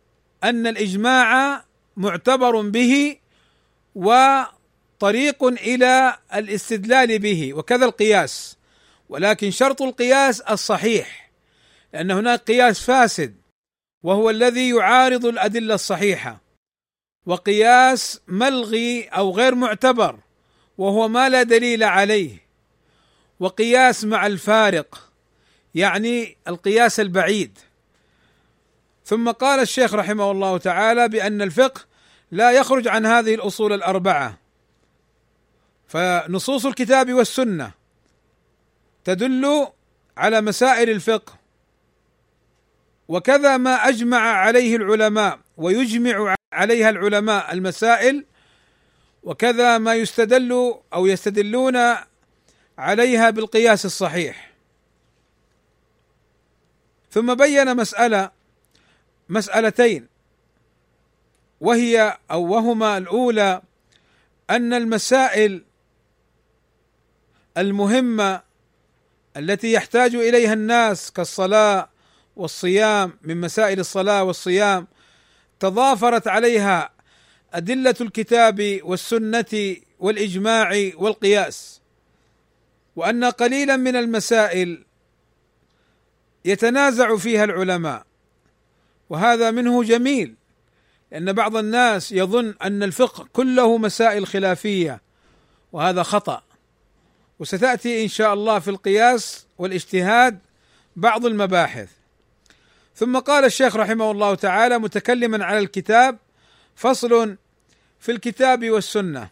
[0.43, 1.63] أن الإجماع
[2.01, 3.17] معتبر به
[3.95, 8.57] وطريق إلى الاستدلال به وكذا القياس.
[9.09, 11.31] ولكن شرط القياس الصحيح
[11.93, 13.35] لأن هناك قياس فاسد
[14.03, 16.41] وهو الذي يعارض الأدلة الصحيحة.
[17.25, 20.19] وقياس ملغي أو غير معتبر
[20.77, 22.37] وهو ما لا دليل عليه.
[23.39, 25.11] وقياس مع الفارق
[25.75, 27.59] يعني القياس البعيد.
[29.05, 31.90] ثم قال الشيخ رحمه الله تعالى بأن الفقه
[32.31, 34.37] لا يخرج عن هذه الأصول الأربعة.
[35.87, 37.71] فنصوص الكتاب والسنة
[39.03, 39.67] تدل
[40.17, 41.33] على مسائل الفقه
[43.07, 48.25] وكذا ما أجمع عليه العلماء ويجمع عليها العلماء المسائل
[49.23, 51.77] وكذا ما يستدل أو يستدلون
[52.77, 54.51] عليها بالقياس الصحيح.
[57.11, 58.31] ثم بين مسألة
[59.29, 60.10] مسألتين.
[61.61, 63.61] وهي أو وهما الأولى
[64.49, 65.63] أن المسائل
[67.57, 68.41] المهمة
[69.37, 71.89] التي يحتاج إليها الناس كالصلاة
[72.35, 74.87] والصيام من مسائل الصلاة والصيام
[75.59, 76.89] تضافرت عليها
[77.53, 81.81] أدلة الكتاب والسنة والإجماع والقياس
[82.95, 84.85] وأن قليلا من المسائل
[86.45, 88.05] يتنازع فيها العلماء
[89.09, 90.35] وهذا منه جميل.
[91.11, 95.01] لأن بعض الناس يظن أن الفقه كله مسائل خلافية
[95.71, 96.43] وهذا خطأ.
[97.39, 100.39] وستأتي إن شاء الله في القياس والاجتهاد
[100.95, 101.89] بعض المباحث.
[102.95, 106.17] ثم قال الشيخ رحمه الله تعالى متكلما على الكتاب
[106.75, 107.35] فصل
[107.99, 109.29] في الكتاب والسنة.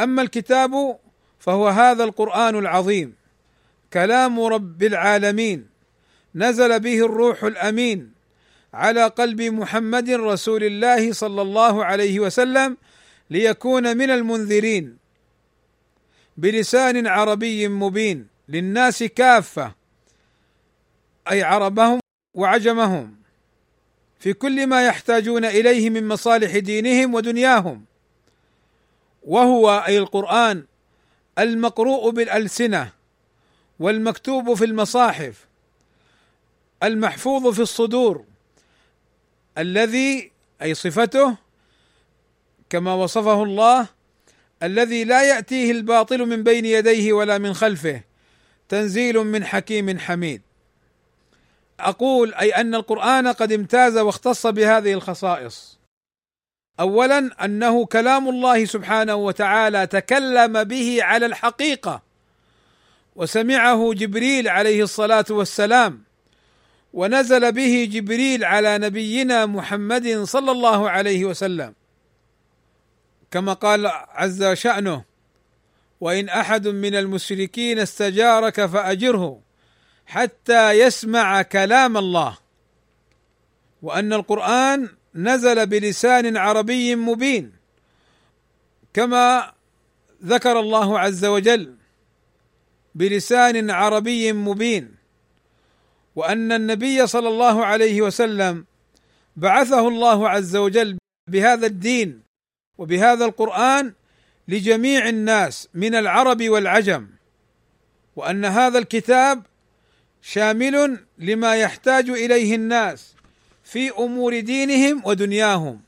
[0.00, 0.98] أما الكتاب
[1.38, 3.14] فهو هذا القرآن العظيم.
[3.92, 5.68] كلام رب العالمين.
[6.34, 8.13] نزل به الروح الأمين.
[8.74, 12.76] على قلب محمد رسول الله صلى الله عليه وسلم
[13.30, 14.96] ليكون من المنذرين.
[16.36, 19.72] بلسان عربي مبين للناس كافة
[21.30, 22.00] أي عربهم
[22.34, 23.16] وعجمهم
[24.18, 27.84] في كل ما يحتاجون إليه من مصالح دينهم ودنياهم.
[29.22, 30.64] وهو أي القرآن
[31.38, 32.92] المقروء بالألسنة
[33.80, 35.46] والمكتوب في المصاحف
[36.82, 38.24] المحفوظ في الصدور.
[39.58, 40.30] الذي
[40.62, 41.36] أي صفته
[42.70, 43.88] كما وصفه الله
[44.62, 48.00] الذي لا يأتيه الباطل من بين يديه ولا من خلفه
[48.68, 50.42] تنزيل من حكيم حميد.
[51.80, 55.78] أقول أي أن القرآن قد امتاز واختص بهذه الخصائص.
[56.80, 62.02] اولا أنه كلام الله سبحانه وتعالى تكلم به على الحقيقة
[63.16, 66.03] وسمعه جبريل عليه الصلاة والسلام.
[66.94, 71.74] ونزل به جبريل على نبينا محمد صلى الله عليه وسلم.
[73.30, 75.04] كما قال عز شأنه
[76.00, 79.40] وإن أحد من المشركين استجارك فأجره
[80.06, 82.38] حتى يسمع كلام الله
[83.82, 87.52] وأن القرآن نزل بلسان عربي مبين
[88.94, 89.52] كما
[90.24, 91.74] ذكر الله عز وجل
[92.94, 95.03] بلسان عربي مبين.
[96.16, 98.64] وأن النبي صلى الله عليه وسلم
[99.36, 100.98] بعثه الله عز وجل
[101.30, 102.22] بهذا الدين
[102.78, 103.92] وبهذا القرآن
[104.48, 107.08] لجميع الناس من العرب والعجم
[108.16, 109.42] وأن هذا الكتاب
[110.22, 113.14] شامل لما يحتاج إليه الناس
[113.64, 115.80] في أمور دينهم ودنياهم.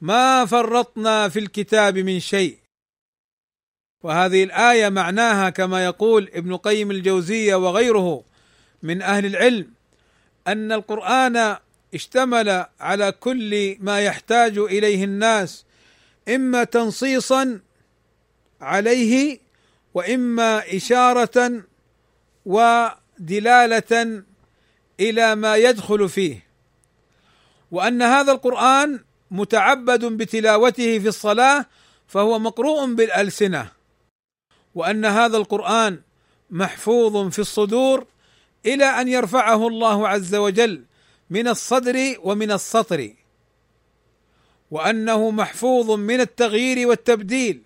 [0.00, 2.58] ما فرطنا في الكتاب من شيء.
[4.04, 8.24] وهذه الآية معناها كما يقول ابن قيم الجوزية وغيره
[8.82, 9.70] من أهل العلم
[10.46, 11.56] أن القرآن
[11.94, 15.64] اشتمل على كل ما يحتاج إليه الناس
[16.28, 17.60] إما تنصيصا
[18.60, 19.38] عليه
[19.94, 21.62] وإما إشارة
[22.46, 24.22] ودلالة
[25.00, 26.46] إلى ما يدخل فيه.
[27.70, 31.66] وأن هذا القرآن متعبد بتلاوته في الصلاة
[32.08, 33.68] فهو مقروء بالألسنة
[34.74, 36.00] وأن هذا القرآن
[36.50, 38.06] محفوظ في الصدور
[38.66, 40.84] إلى أن يرفعه الله عز وجل
[41.30, 43.12] من الصدر ومن السطر
[44.70, 47.62] وأنه محفوظ من التغيير والتبديل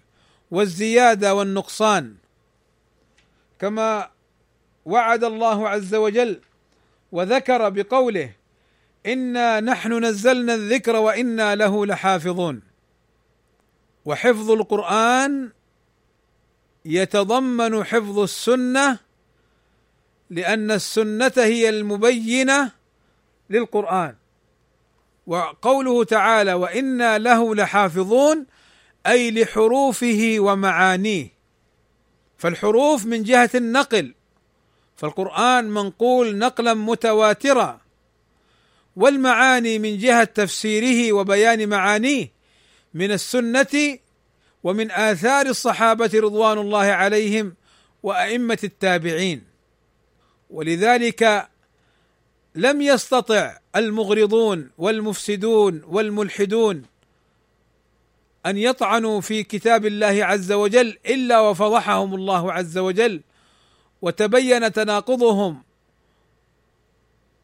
[0.51, 2.15] والزيادة والنقصان.
[3.59, 4.11] كما
[4.85, 6.41] وعد الله عز وجل
[7.13, 8.33] وذكر بقوله
[9.07, 12.63] إنا نحن نزلنا الذكر وإنا له لحافظون
[14.05, 15.51] وحفظ القرآن
[16.85, 18.99] يتضمن حفظ السنة
[20.31, 22.73] لأن السنة هي المبينة
[23.51, 24.15] للقرآن.
[25.27, 28.47] وقوله تعالى وإنا له لحافظون
[29.07, 31.29] أي لحروفه ومعانيه.
[32.39, 34.15] فالحروف من جهة النقل.
[34.97, 37.81] فالقرآن منقول نقلا متواترا.
[38.97, 42.33] والمعاني من جهة تفسيره وبيان معانيه.
[42.95, 43.99] من السنة
[44.65, 47.55] ومن آثار الصحابة رضوان الله عليهم
[48.03, 49.50] وأئمة التابعين.
[50.51, 51.49] ولذلك
[52.55, 56.83] لم يستطع المغرضون والمفسدون والملحدون
[58.47, 63.21] أن يطعنوا في كتاب الله عز وجل إلا وفضحهم الله عز وجل
[64.03, 65.63] وتبين تناقضهم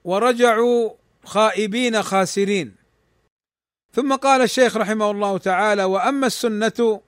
[0.04, 0.90] ورجعوا
[1.24, 2.74] خائبين خاسرين.
[3.92, 7.00] ثم قال الشيخ رحمه الله تعالى وأما السنة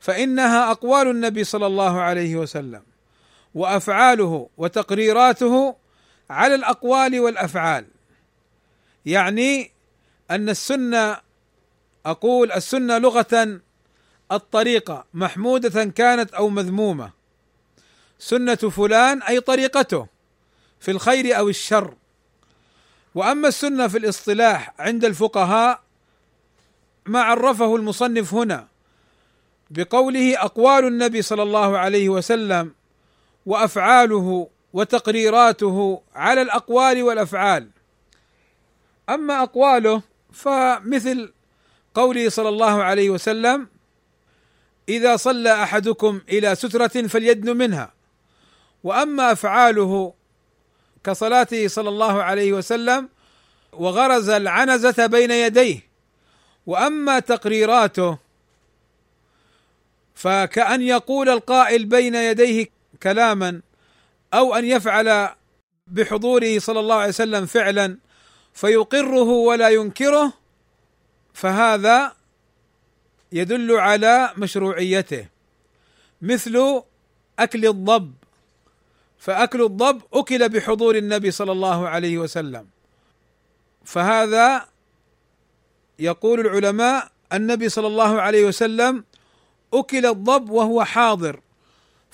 [0.00, 2.82] فإنها أقوال النبي صلى الله عليه وسلم.
[3.56, 5.76] وأفعاله وتقريراته
[6.30, 7.86] على الأقوال والأفعال.
[9.06, 9.70] يعني
[10.30, 11.20] أن السنة
[12.06, 13.60] أقول السنة لغة
[14.32, 17.10] الطريقة محمودة كانت أو مذمومة.
[18.18, 20.06] سنة فلان أي طريقته
[20.80, 21.94] في الخير أو الشر.
[23.14, 25.80] وأما السنة في الاصطلاح عند الفقهاء
[27.06, 28.68] ما عرفه المصنف هنا
[29.70, 32.74] بقوله أقوال النبي صلى الله عليه وسلم
[33.46, 37.68] وأفعاله وتقريراته على الأقوال والأفعال.
[39.08, 41.32] أما أقواله فمثل
[41.94, 43.68] قوله صلى الله عليه وسلم
[44.88, 47.92] إذا صلى أحدكم إلى سترة فليدن منها.
[48.84, 50.14] وأما أفعاله
[51.04, 53.08] كصلاته صلى الله عليه وسلم
[53.72, 55.86] وغرز العنزة بين يديه.
[56.66, 58.18] وأما تقريراته
[60.14, 63.60] فكأن يقول القائل بين يديه كلاما
[64.34, 65.28] أو أن يفعل
[65.86, 67.98] بحضوره صلى الله عليه وسلم فعلا
[68.54, 70.32] فيقره ولا ينكره
[71.34, 72.12] فهذا
[73.32, 75.26] يدل على مشروعيته.
[76.22, 76.82] مثل
[77.38, 78.14] أكل الضب
[79.18, 82.66] فأكل الضب أكل بحضور النبي صلى الله عليه وسلم.
[83.84, 84.68] فهذا
[85.98, 89.04] يقول العلماء النبي صلى الله عليه وسلم
[89.74, 91.40] أكل الضب وهو حاضر.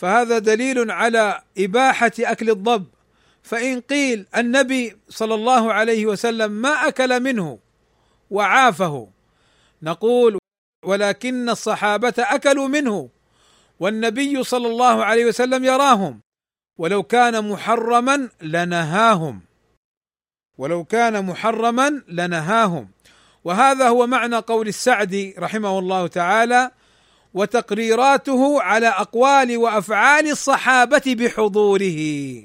[0.03, 2.87] فهذا دليل على إباحة أكل الضب.
[3.43, 7.59] فإن قيل النبي صلى الله عليه وسلم ما أكل منه
[8.31, 9.09] وعافه
[9.83, 10.39] نقول
[10.85, 13.09] ولكن الصحابة أكلوا منه
[13.81, 16.21] والنبي صلى الله عليه وسلم يراهم
[16.79, 19.41] ولو كان محرما لنهاهم.
[20.59, 22.89] ولو كان محرما لنهاهم.
[23.45, 26.71] وهذا هو معنى قول السعدي رحمه الله تعالى
[27.35, 32.43] وتقريراته على أقوال وأفعال الصحابة بحضوره.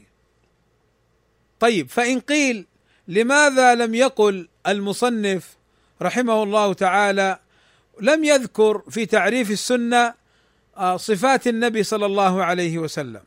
[1.59, 2.65] طيب فإن قيل
[3.07, 5.57] لماذا لم يقل المصنف
[6.01, 7.39] رحمه الله تعالى
[8.01, 10.13] لم يذكر في تعريف السنة
[10.77, 13.21] آه، صفات النبي صلى الله عليه وسلم؟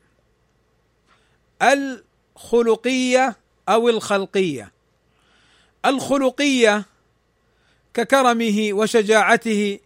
[1.63, 3.37] الخلقية
[3.69, 4.73] أو الخلقية؟
[5.87, 6.85] الخلقية
[7.95, 9.79] ككرمه وشجاعته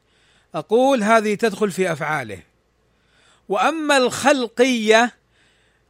[0.54, 2.42] أقول هذه تدخل في أفعاله.
[3.48, 5.14] وأما الخلقية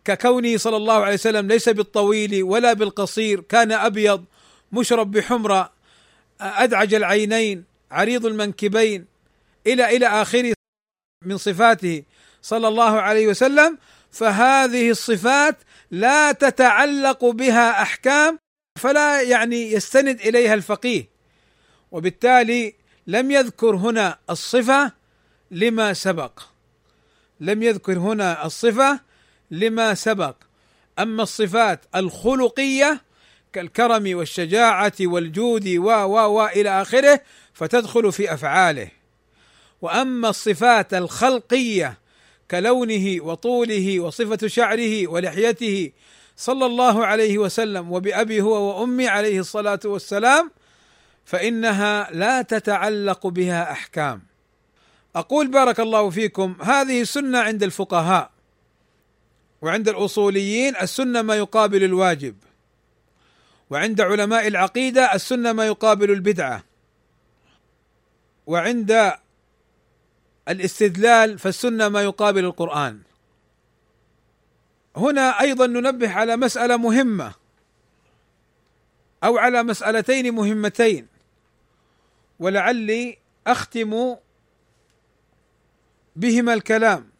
[0.04, 4.24] ككونه صلى الله عليه وسلم ليس بالطويل ولا بالقصير كان أبيض
[4.72, 5.72] مشرب بحمرة
[6.40, 9.06] أدعج العينين عريض المنكبين
[9.66, 10.54] إلى إلى آخره
[11.24, 12.02] من صفاته
[12.42, 13.78] صلى الله عليه وسلم
[14.10, 15.56] فهذه الصفات
[15.90, 18.38] لا تتعلق بها أحكام
[18.78, 21.08] فلا يعني يستند إليها الفقيه.
[21.92, 22.74] وبالتالي
[23.06, 24.92] لم يذكر هنا الصفة
[25.50, 26.40] لما سبق.
[27.40, 29.00] لم يذكر هنا الصفة
[29.50, 30.34] لما سبق.
[30.98, 33.02] أما الصفات الخلقية
[33.52, 37.20] كالكرم والشجاعة والجود و و و إلى آخره
[37.52, 38.88] فتدخل في أفعاله.
[39.82, 41.98] وأما الصفات الخلقية
[42.50, 45.92] كلونه وطوله وصفة شعره ولحيته
[46.36, 50.50] صلى الله عليه وسلم وبأبي هو وأمي عليه الصلاة والسلام
[51.24, 54.22] فإنها لا تتعلق بها أحكام.
[55.16, 58.30] أقول بارك الله فيكم هذه سنة عند الفقهاء
[59.62, 62.36] وعند الأصوليين السنة ما يقابل الواجب
[63.70, 66.64] وعند علماء العقيدة السنة ما يقابل البدعة
[68.46, 69.12] وعند
[70.48, 73.00] الاستدلال فالسنة ما يقابل القرآن.
[74.96, 77.32] هنا أيضا ننبه على مسألة مهمة
[79.24, 81.13] أو على مسألتين مهمتين.
[82.38, 84.16] ولعلي أختم
[86.16, 87.10] بهما الكلام.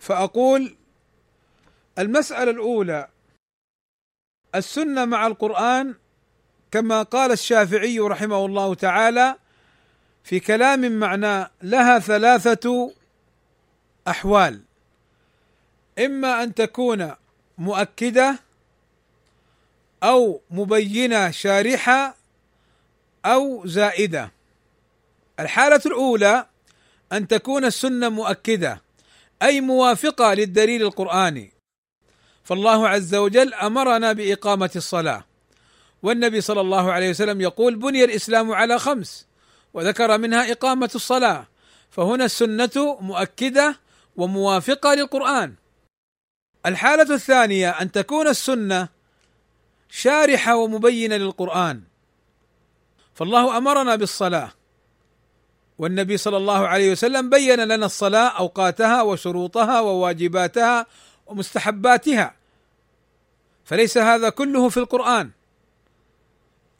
[0.00, 0.76] فأقول
[1.98, 3.08] المسألة الأولى
[4.54, 5.94] السنة مع القرآن
[6.70, 9.36] كما قال الشافعي رحمه الله تعالى
[10.24, 12.92] في كلام معناه لها ثلاثة
[14.08, 14.62] أحوال.
[15.98, 17.12] إما أن تكون
[17.58, 18.38] مؤكدة
[20.02, 22.16] أو مبينة شارحة
[23.24, 24.32] أو زائدة.
[25.40, 26.46] الحالة الأولى
[27.12, 28.82] أن تكون السنة مؤكدة
[29.42, 31.52] أي موافقة للدليل القرآني.
[32.44, 35.24] فالله عز وجل أمرنا بإقامة الصلاة.
[36.02, 39.26] والنبي صلى الله عليه وسلم يقول بني الإسلام على خمس
[39.74, 41.46] وذكر منها إقامة الصلاة.
[41.90, 43.80] فهنا السنة مؤكدة
[44.16, 45.54] وموافقة للقرآن.
[46.66, 48.88] الحالة الثانية أن تكون السنة
[49.90, 51.82] شارحة ومبينة للقرآن.
[53.14, 54.52] فالله أمرنا بالصلاة.
[55.78, 60.86] والنبي صلى الله عليه وسلم بين لنا الصلاة أوقاتها وشروطها وواجباتها
[61.26, 62.34] ومستحباتها.
[63.64, 65.30] فليس هذا كله في القرآن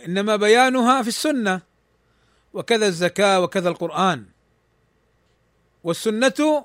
[0.07, 1.61] إنما بيانها في السنة.
[2.55, 4.27] وكذا الزكاة وكذا القرآن.
[5.85, 6.65] والسنة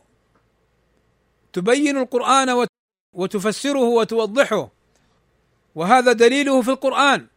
[1.54, 2.68] تبين القرآن
[3.14, 4.70] وتفسره وتوضحه.
[5.76, 7.28] وهذا دليله في القرآن.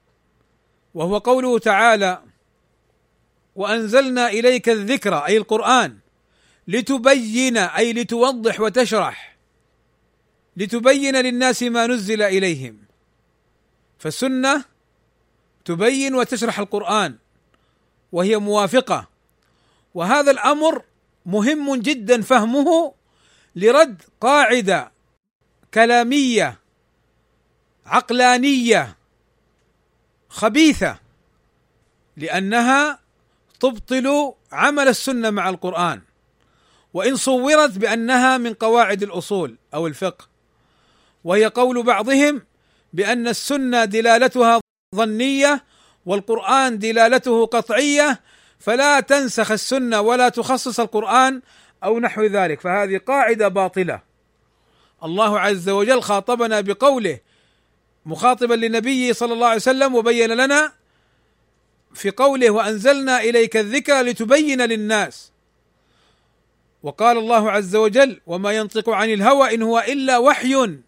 [0.95, 2.23] وهو قوله تعالى
[3.57, 5.99] وأنزلنا إليك الذكر أي القرآن
[6.69, 9.37] لتبين أي لتوضح وتشرح
[10.57, 12.79] لتبين للناس ما نزل إليهم
[13.99, 14.65] فالسنة
[15.65, 17.17] تبين وتشرح القرآن
[18.13, 19.09] وهي موافقة.
[19.95, 20.83] وهذا الأمر
[21.27, 22.95] مهم جدا فهمه
[23.57, 24.93] لرد قاعدة
[25.75, 26.59] كلامية
[27.87, 28.97] عقلانية
[30.33, 30.99] خبيثة
[32.17, 32.99] لأنها
[33.61, 36.01] تبطل عمل السنة مع القرآن.
[36.95, 40.27] وإن صورت بأنها من قواعد الأصول أو الفقه.
[41.25, 42.43] وهي قول بعضهم
[42.93, 44.61] بأن السنة دلالتها
[44.95, 45.65] ظنية
[46.07, 48.21] والقرآن دلالته قطعية
[48.59, 51.43] فلا تنسخ السنة ولا تخصص القرآن
[51.85, 52.61] أو نحو ذلك.
[52.61, 54.01] فهذه قاعدة باطلة.
[55.05, 57.21] الله عز وجل خاطبنا بقوله
[58.07, 60.73] مخاطبا لنبيه صلى الله عليه وسلم وبين لنا
[61.95, 65.33] في قوله وأنزلنا إليك الذكر لتبين للناس.
[66.83, 70.79] وقال الله عز وجل وما ينطق عن الهوى إن هو إلا وحي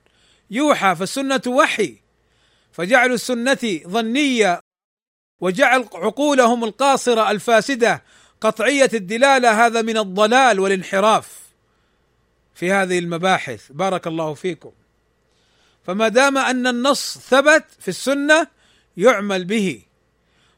[0.51, 1.97] يوحى فالسنة وحي.
[2.73, 4.61] فجعل السنة ظنية
[5.41, 8.03] وجعل عقولهم القاصرة الفاسدة
[8.41, 11.39] قطعية الدلالة هذا من الضلال والانحراف
[12.55, 13.73] في هذه المباحث.
[13.73, 14.73] بارك الله فيكم.
[15.85, 18.47] فما دام أن النص ثبت في السنة
[18.97, 19.82] يعمل به.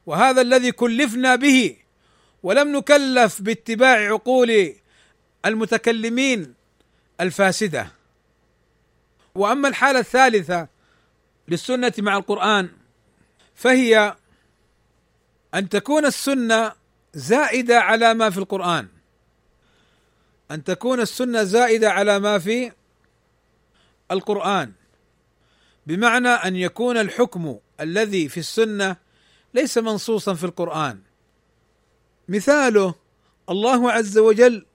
[0.07, 1.77] وهذا الذي كلفنا به
[2.43, 4.75] ولم نكلف باتباع عقول
[5.45, 6.55] المتكلمين
[7.21, 7.93] الفاسدة.
[9.35, 10.69] وأما الحالة الثالثة
[11.49, 12.69] للسنة مع القرآن
[13.55, 14.17] فهي
[15.55, 16.73] أن تكون السنة
[17.15, 18.89] زائدة على ما في القرآن.
[20.51, 22.73] أن تكون السنة زائدة على ما في
[24.11, 24.73] القرآن.
[25.87, 28.97] بمعنى أن يكون الحكم الذي في السنة
[29.55, 31.01] ليس منصوصا في القرآن.
[32.29, 32.95] مثاله
[33.51, 34.67] الله عز وجل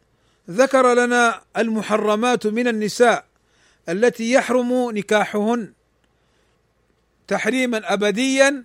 [0.50, 3.26] ذكر لنا المحرمات من النساء
[3.90, 5.74] التي يحرم نكاحهن
[7.28, 8.64] تحريما ابديا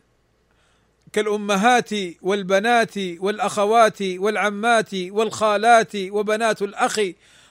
[1.13, 1.91] كالأمهات
[2.23, 7.01] والبنات والأخوات والعمات والخالات وبنات الأخ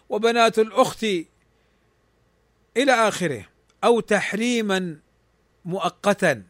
[0.10, 1.04] وبنات الأخت
[2.78, 3.55] إلى آخره.
[3.86, 4.99] أو تحريما
[5.65, 6.43] مؤقتا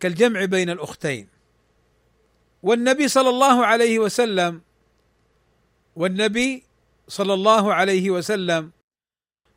[0.00, 1.28] كالجمع بين الأختين.
[2.62, 4.60] والنبي صلى الله عليه وسلم
[5.96, 6.62] والنبي
[7.08, 8.70] صلى الله عليه وسلم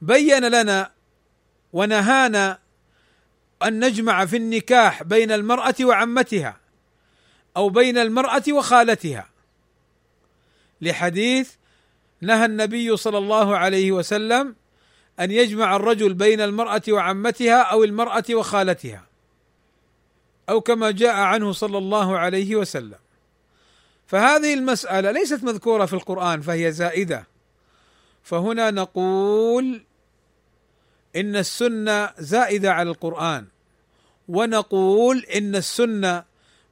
[0.01, 0.91] بين لنا
[1.73, 2.59] ونهانا
[3.63, 6.57] أن نجمع في النكاح بين المرأة وعمتها
[7.57, 9.29] أو بين المرأة وخالتها.
[10.81, 11.51] لحديث
[12.21, 14.55] نهى النبي صلى الله عليه وسلم
[15.19, 19.03] أن يجمع الرجل بين المرأة وعمتها أو المرأة وخالتها
[20.49, 22.99] أو كما جاء عنه صلى الله عليه وسلم.
[24.07, 27.27] فهذه المسألة ليست مذكورة في القرآن فهي زائدة.
[28.23, 29.83] فهنا نقول
[31.15, 33.45] إن السنة زائدة على القرآن
[34.27, 36.23] ونقول إن السنة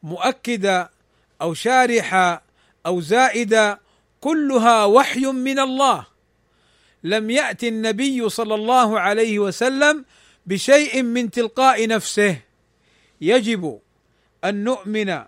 [0.04, 0.92] مؤكدة
[1.42, 2.44] أو شارحة
[2.86, 3.80] أو زائدة
[4.22, 6.13] كلها وحي من الله.
[7.04, 10.06] لم يأتي النبي صلى الله عليه وسلم
[10.46, 12.38] بشيء من تلقاء نفسه.
[13.22, 13.80] يجب
[14.44, 15.20] أن نؤمن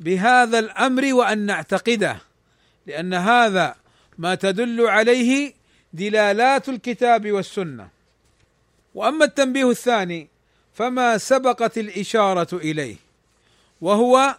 [0.00, 2.18] بهذا الأمر وأن نعتقده
[2.86, 3.74] لأن هذا
[4.18, 5.54] ما تدل عليه
[5.92, 7.88] دلالات الكتاب والسنة.
[8.94, 10.28] وأما التنبيه الثاني
[10.74, 12.96] فما سبقت الإشارة إليه
[13.80, 14.36] وهو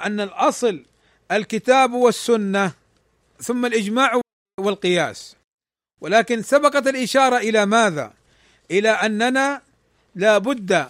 [0.00, 0.84] أن الأصل
[1.32, 2.72] الكتاب والسنة
[3.40, 4.20] ثم الإجماع
[4.60, 5.36] والقياس.
[6.04, 8.12] ولكن سبقت الإشارة إلى ماذا؟
[8.70, 9.62] إلى أننا
[10.14, 10.88] لا بد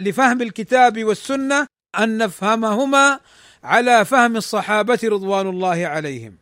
[0.00, 1.66] لفهم الكتاب والسنة
[1.98, 3.20] أن نفهمهما
[3.64, 6.36] على فهم الصحابة رضوان الله عليهم.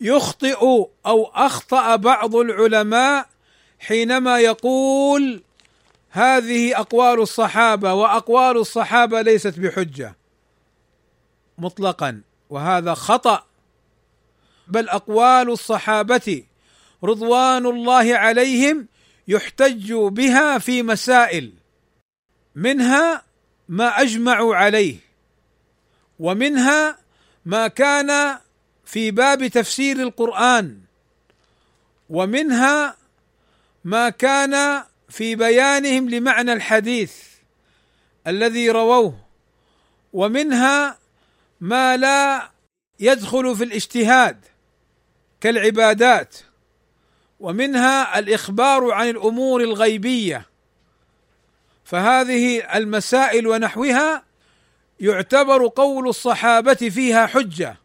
[0.00, 0.64] يخطئ
[1.06, 3.28] أو أخطأ بعض العلماء
[3.78, 5.42] حينما يقول
[6.10, 10.14] هذه أقوال الصحابة وأقوال الصحابة ليست بحجة.
[11.58, 12.22] مطلقا.
[12.50, 13.44] وهذا خطأ.
[14.68, 16.49] بل أقوال الصحابة
[17.04, 18.88] رضوان الله عليهم
[19.28, 21.52] يحتج بها في مسائل
[22.54, 23.22] منها
[23.68, 24.96] ما اجمعوا عليه
[26.18, 26.98] ومنها
[27.44, 28.38] ما كان
[28.84, 30.80] في باب تفسير القران
[32.10, 32.96] ومنها
[33.84, 37.12] ما كان في بيانهم لمعنى الحديث
[38.26, 39.20] الذي رووه
[40.12, 40.98] ومنها
[41.60, 42.50] ما لا
[43.00, 44.44] يدخل في الاجتهاد
[45.40, 46.36] كالعبادات.
[47.40, 50.46] ومنها الإخبار عن الأمور الغيبية.
[51.84, 54.22] فهذه المسائل ونحوها
[55.00, 57.76] يعتبر قول الصحابة فيها حجة.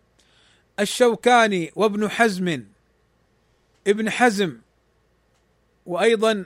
[0.79, 2.63] الشوكاني وابن حزم
[3.87, 4.57] ابن حزم
[5.85, 6.45] وأيضا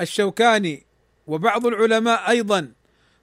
[0.00, 0.86] الشوكاني
[1.26, 2.72] وبعض العلماء أيضا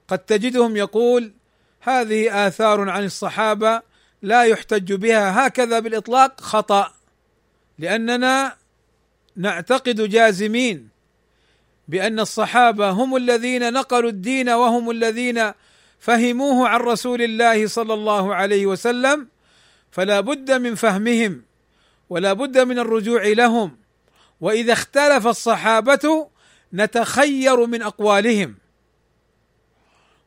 [0.08, 1.32] قد تجدهم يقول
[1.80, 3.82] هذه آثار عن الصحابة
[4.22, 5.46] لا يحتج بها.
[5.46, 6.92] هكذا بالإطلاق خطأ
[7.78, 8.61] لأننا
[9.36, 10.88] نعتقد جازمين
[11.88, 15.52] بأن الصحابة هم الذين نقلوا الدين وهم الذين
[15.98, 19.28] فهموه عن رسول الله صلى الله عليه وسلم
[19.90, 21.42] فلا بد من فهمهم
[22.10, 23.76] ولا بد من الرجوع لهم.
[24.40, 26.28] وإذا اختلف الصحابة
[26.72, 28.54] نتخير من أقوالهم.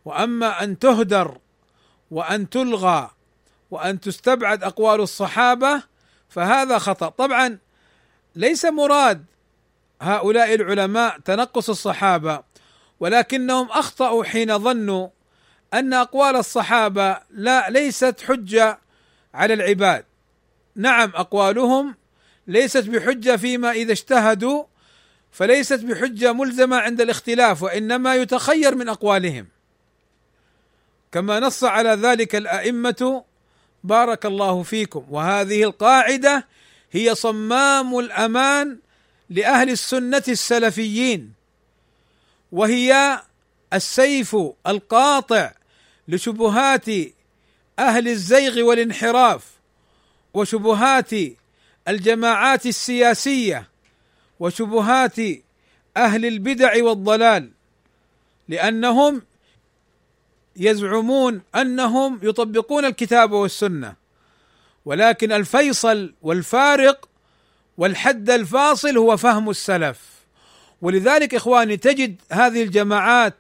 [0.06, 1.38] وأما أن تهدر
[2.12, 3.12] وأن تلغى
[3.72, 5.84] وأن تستبعد أقوال الصحابة
[6.30, 7.10] فهذا خطأ.
[7.10, 7.58] طبعا
[8.36, 9.26] ليس مراد
[10.02, 12.44] هؤلاء العلماء تنقص الصحابة
[13.00, 15.08] ولكنهم أخطأوا حين ظنوا
[15.74, 18.80] أن أقوال الصحابة لا ليست حجة
[19.34, 20.06] على العباد.
[20.76, 21.96] نعم أقوالهم
[22.48, 24.64] ليست بحجة فيما إذا اجتهدوا
[25.32, 29.48] فليست بحجة ملزمة عند الاختلاف وإنما يتخير من أقوالهم.
[31.12, 33.24] كما نص على ذلك الأئمة
[33.84, 36.48] بارك الله فيكم وهذه القاعدة
[36.92, 38.78] هي صمام الأمان
[39.30, 41.34] لأهل السنة السلفيين
[42.52, 43.22] وهي
[43.74, 45.54] السيف القاطع
[46.08, 46.86] لشبهات
[47.80, 49.52] أهل الزيغ والانحراف
[50.34, 51.12] وشبهات
[51.88, 53.70] الجماعات السياسية
[54.40, 55.20] وشبهات
[55.98, 57.52] أهل البدع والضلال
[58.48, 59.22] لأنهم
[60.56, 63.96] يزعمون أنهم يطبقون الكتاب والسنة.
[64.86, 67.10] ولكن الفيصل والفارق
[67.78, 70.00] والحد الفاصل هو فهم السلف.
[70.82, 73.34] ولذلك إخواني تجد هذه الجماعات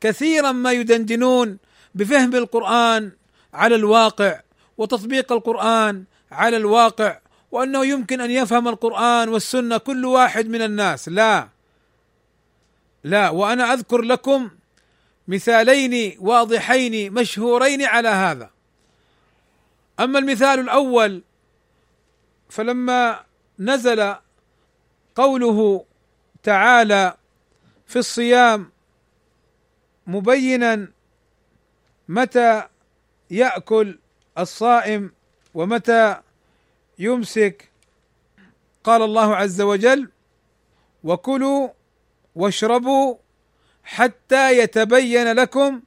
[0.00, 1.58] كثيرا ما يدندنون
[1.94, 3.12] بفهم القرآن
[3.54, 4.40] على الواقع
[4.78, 7.18] وتطبيق القرآن على الواقع
[7.52, 11.08] وأنه يمكن أن يفهم القرآن والسنة كل واحد من الناس.
[11.08, 11.48] لا
[13.04, 14.50] لا وأنا أذكر لكم
[15.28, 18.50] مثالين واضحين مشهورين على هذا.
[20.00, 21.22] أما المثال الأول
[22.48, 23.24] فلما
[23.58, 24.14] نزل
[25.14, 25.84] قوله
[26.42, 27.16] تعالى
[27.86, 28.70] في الصيام
[30.06, 30.88] مبينا
[32.08, 32.62] متى
[33.30, 33.98] يأكل
[34.38, 35.12] الصائم
[35.54, 36.16] ومتى
[36.98, 37.70] يمسك
[38.84, 40.10] قال الله عز وجل
[41.04, 41.68] وكلوا
[42.34, 43.16] واشربوا
[43.84, 45.80] حتى يتبين لكم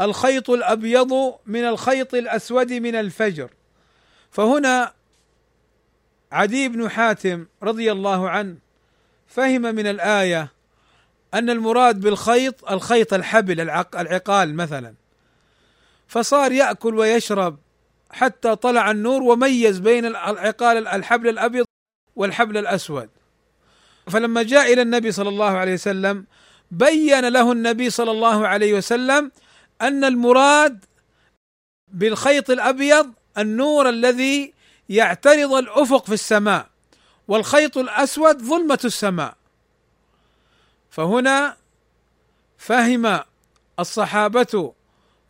[0.00, 3.50] الخيط الأبيض من الخيط الأسود من الفجر.
[4.30, 4.92] فهنا
[6.32, 8.56] عدي بن حاتم رضي الله عنه
[9.26, 10.52] فهم من الآية
[11.34, 13.60] أن المراد بالخيط الخيط الحبل
[13.94, 14.94] العقال مثلا.
[16.08, 17.58] فصار يأكل ويشرب
[18.10, 21.64] حتى طلع النور وميز بين العقال الحبل الأبيض
[22.16, 23.08] والحبل الأسود.
[24.06, 26.24] فلما جاء إلى النبي صلى الله عليه وسلم
[26.70, 29.30] بين له النبي صلى الله عليه وسلم
[29.82, 30.84] أن المراد
[31.92, 34.52] بالخيط الأبيض النور الذي
[34.88, 36.66] يعترض الأفق في السماء
[37.28, 39.36] والخيط الأسود ظلمة السماء.
[40.90, 41.56] فهنا
[42.58, 43.20] فهم
[43.78, 44.72] الصحابة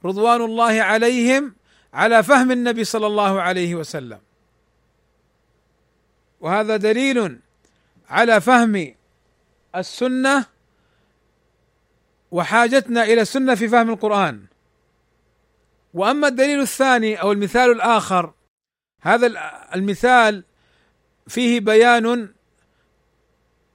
[0.04, 1.54] رضوان الله عليهم
[1.94, 4.18] على فهم النبي صلى الله عليه وسلم.
[6.40, 7.38] وهذا دليل
[8.08, 8.94] على فهم
[9.76, 10.53] السنة
[12.34, 14.44] وحاجتنا إلى السنة في فهم القرآن
[15.94, 18.32] وأما الدليل الثاني أو المثال الآخر
[19.02, 19.32] هذا
[19.74, 20.44] المثال
[21.28, 22.28] فيه بيان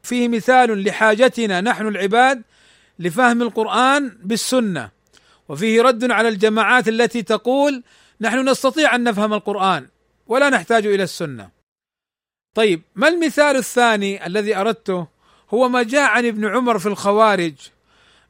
[0.04, 2.42] فيه مثال لحاجتنا نحن العباد
[3.00, 4.90] لفهم القرآن بالسنة
[5.50, 7.84] وفيه رد على الجماعات التي تقول
[8.22, 9.88] نحن نستطيع أن نفهم القرآن
[10.28, 11.50] ولا نحتاج إلى السنة.
[12.56, 15.08] طيب ما المثال الثاني الذي أردته؟
[15.50, 17.54] هو ما جاء عن ابن عمر في الخوارج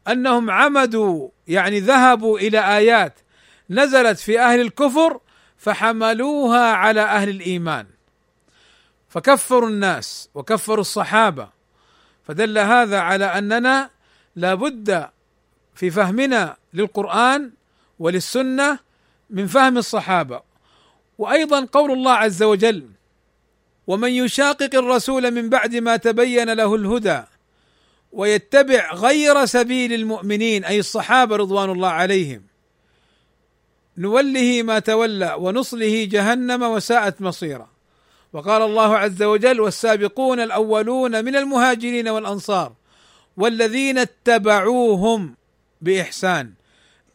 [0.08, 3.20] أنهم عمدوا يعني ذهبوا إلى آيات
[3.70, 5.20] نزلت في أهل الكفر
[5.58, 7.86] فحملوها على أهل الإيمان.
[9.10, 11.50] فكفروا الناس وكفروا الصحابة.
[12.24, 13.90] فدل هذا على أننا
[14.36, 15.10] لابد
[15.76, 17.52] في فهمنا للقرآن
[18.00, 18.80] وللسنة
[19.30, 20.42] من فهم الصحابة.
[21.18, 22.90] وأيضا قول الله عز وجل
[23.88, 27.22] ومن يشاقق الرسول من بعد ما تبين له الهدى
[28.12, 32.44] ويتبع غير سبيل المؤمنين أي الصحابة رضوان الله عليهم.
[33.98, 37.70] نوله ما تولى ونصله جهنم وساءت مصيرا.
[38.34, 42.74] وقال الله عز وجل والسابقون الأولون من المهاجرين والأنصار
[43.38, 45.36] والذين اتبعوهم
[45.82, 46.54] بإحسان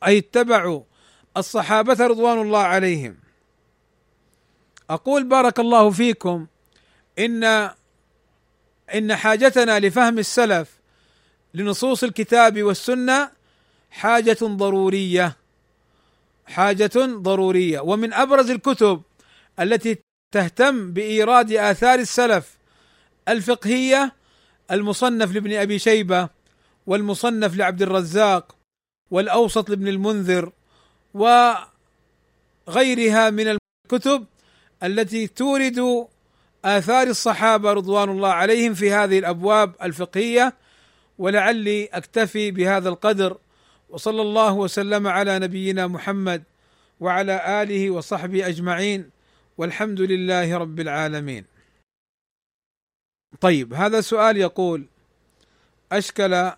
[0.07, 0.83] أي اتبعوا
[1.37, 3.17] الصحابة رضوان الله عليهم.
[4.91, 6.47] أقول بارك الله فيكم
[7.19, 7.71] إن
[8.95, 10.84] إن حاجتنا لفهم السلف
[11.55, 13.31] لنصوص الكتاب والسنة
[13.91, 15.37] حاجة ضرورية
[16.47, 17.81] حاجة ضرورية.
[17.81, 19.03] ومن أبرز الكتب
[19.61, 19.99] التي
[20.35, 22.57] تهتم بإيراد آثار السلف
[23.29, 24.13] الفقهية
[24.71, 26.29] المصنف لابن أبي شيبة
[26.87, 28.57] والمصنف لعبد الرزاق
[29.11, 30.53] والأوسط لابن المنذر
[31.15, 31.71] وغيرها
[33.31, 34.27] من الكتب
[34.83, 36.07] التي تورد
[36.65, 40.55] آثار الصحابة رضوان الله عليهم في هذه الأبواب الفقهية.
[41.19, 43.39] ولعلي أكتفي بهذا القدر
[43.89, 46.43] وصلى الله وسلم على نبينا محمد
[47.01, 49.11] وعلى آله وصحبه أجمعين
[49.59, 51.45] والحمد لله رب العالمين.
[53.41, 54.87] طيب هذا سؤال يقول:
[55.93, 56.51] أشكل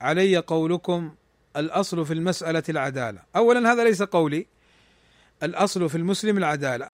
[0.00, 1.14] علي قولكم
[1.56, 4.46] الأصل في المسألة العدالة، اولا هذا ليس قولي
[5.42, 6.88] الأصل في المسلم العدالة،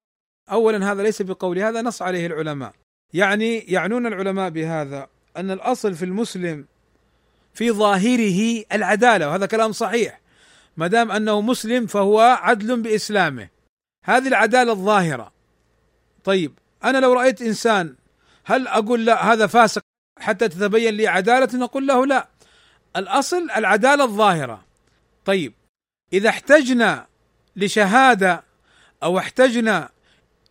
[0.50, 2.72] اولا هذا ليس بقولي هذا نص عليه العلماء،
[3.14, 6.66] يعني يعنون العلماء بهذا أن الأصل في المسلم
[7.58, 10.20] في ظاهره العدالة وهذا كلام صحيح.
[10.76, 13.48] ما دام أنه مسلم فهو عدل بإسلامه.
[14.04, 15.32] هذه العدالة الظاهرة.
[16.24, 17.94] طيب أنا لو رأيت إنسان
[18.44, 19.82] هل أقول لا هذا فاسق
[20.20, 22.28] حتى تتبين لي عدالة؟ نقول له لا.
[22.96, 24.64] الأصل العدالة الظاهرة.
[25.24, 25.54] طيب
[26.12, 27.06] إذا احتجنا
[27.56, 28.44] لشهادة
[29.02, 29.88] أو احتجنا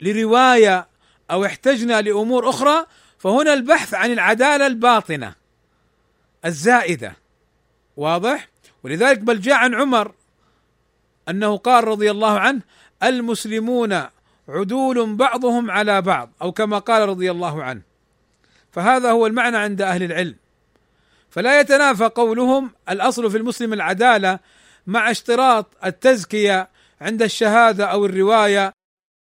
[0.02, 0.88] لرواية
[1.32, 2.86] أو احتجنا لأمور أخرى
[3.18, 5.47] فهنا البحث عن العدالة الباطنة.
[6.46, 7.16] الزائدة.
[7.98, 8.48] واضح؟
[8.84, 10.12] ولذلك بل جاء عن عمر
[11.30, 12.62] أنه قال رضي الله عنه
[13.04, 14.04] المسلمون
[14.48, 16.30] عدول بعضهم على بعض.
[16.42, 17.82] أو كما قال رضي الله عنه.
[18.72, 20.36] فهذا هو المعنى عند أهل العلم.
[21.30, 24.40] فلا يتنافى قولهم الأصل في المسلم العدالة
[24.88, 26.70] مع اشتراط التزكية
[27.02, 28.74] عند الشهادة أو الرواية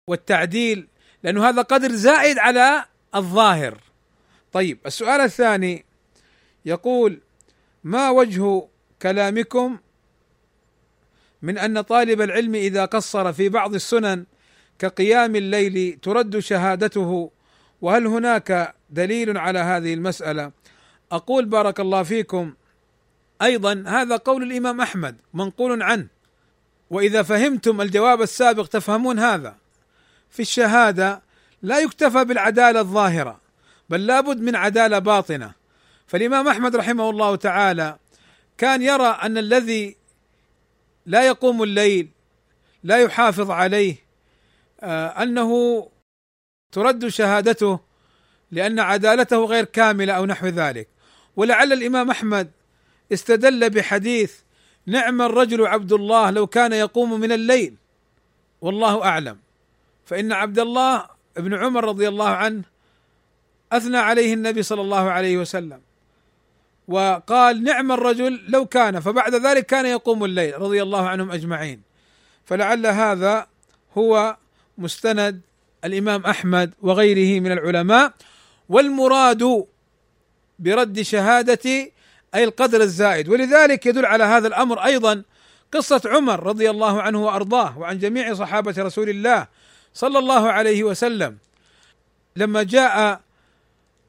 [0.07, 0.87] والتعديل
[1.23, 2.85] لأنه هذا قدر زائد على
[3.15, 3.77] الظاهر.
[4.53, 5.85] طيب السؤال الثاني
[6.65, 7.19] يقول
[7.83, 8.67] ما وجه
[9.01, 9.77] كلامكم
[11.41, 14.25] من أن طالب العلم إذا قصر في بعض السنن
[14.79, 17.31] كقيام الليل ترد شهادته؟
[17.81, 20.51] وهل هناك دليل على هذه المسألة؟
[21.11, 22.53] أقول بارك الله فيكم.
[23.41, 26.07] أيضا هذا قول الإمام أحمد منقول عنه.
[26.89, 29.55] وإذا فهمتم الجواب السابق تفهمون هذا.
[30.29, 31.21] في الشهادة
[31.61, 33.39] لا يكتفى بالعدالة الظاهرة
[33.89, 35.64] بل لابد من عدالة باطنة.
[36.07, 37.97] فالإمام أحمد رحمه الله تعالى
[38.57, 39.95] كان يرى أن الذي
[41.05, 42.09] لا يقوم الليل
[42.83, 43.95] لا يحافظ عليه
[44.81, 45.51] آه، أنه
[46.71, 47.79] ترد شهادته
[48.51, 50.87] لأن عدالته غير كاملة أو نحو ذلك.
[51.35, 52.51] ولعل الإمام أحمد
[53.13, 54.35] استدل بحديث
[54.85, 57.75] نعم الرجل عبد الله لو كان يقوم من الليل
[58.61, 59.37] والله أعلم.
[60.05, 61.05] فإن عبد الله
[61.37, 62.63] بن عمر رضي الله عنه
[63.71, 65.81] أثنى عليه النبي صلى الله عليه وسلم.
[66.87, 71.81] وقال نعم الرجل لو كان فبعد ذلك كان يقوم الليل رضي الله عنهم أجمعين.
[72.45, 73.47] فلعل هذا
[73.97, 74.37] هو
[74.77, 75.41] مستند
[75.85, 78.13] الإمام أحمد وغيره من العلماء.
[78.69, 79.65] والمراد
[80.59, 81.91] برد شهادة
[82.35, 83.29] أي القدر الزائد.
[83.29, 85.23] ولذلك يدل على هذا الأمر أيضا
[85.71, 89.47] قصة عمر رضي الله عنه وأرضاه وعن جميع صحابة رسول الله
[89.93, 91.37] صلى الله عليه وسلم.
[92.35, 93.21] لما جاء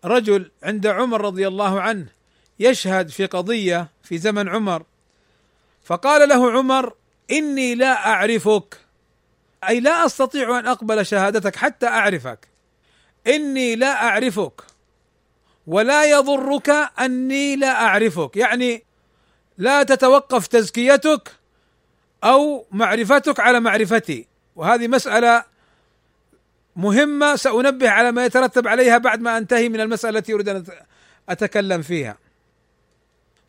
[0.05, 2.15] رجل عند عمر رضي الله عنه
[2.61, 4.82] يشهد في قضية في زمن عمر.
[5.84, 6.94] فقال له عمر
[7.30, 8.76] إني لا أعرفك.
[9.68, 12.48] أي لا أستطيع أن أقبل شهادتك حتى أعرفك.
[13.26, 14.62] إني لا أعرفك
[15.66, 18.36] ولا يضرك أني لا أعرفك.
[18.36, 18.82] يعني
[19.59, 21.32] لا تتوقف تزكيتك
[22.24, 24.26] أو معرفتك على معرفتي.
[24.57, 25.44] وهذه مسألة
[26.76, 30.64] مهمة سأنبه على ما يترتب عليها بعد ما أنتهي من المسألة التي أريد أن
[31.28, 32.26] أتكلم فيها.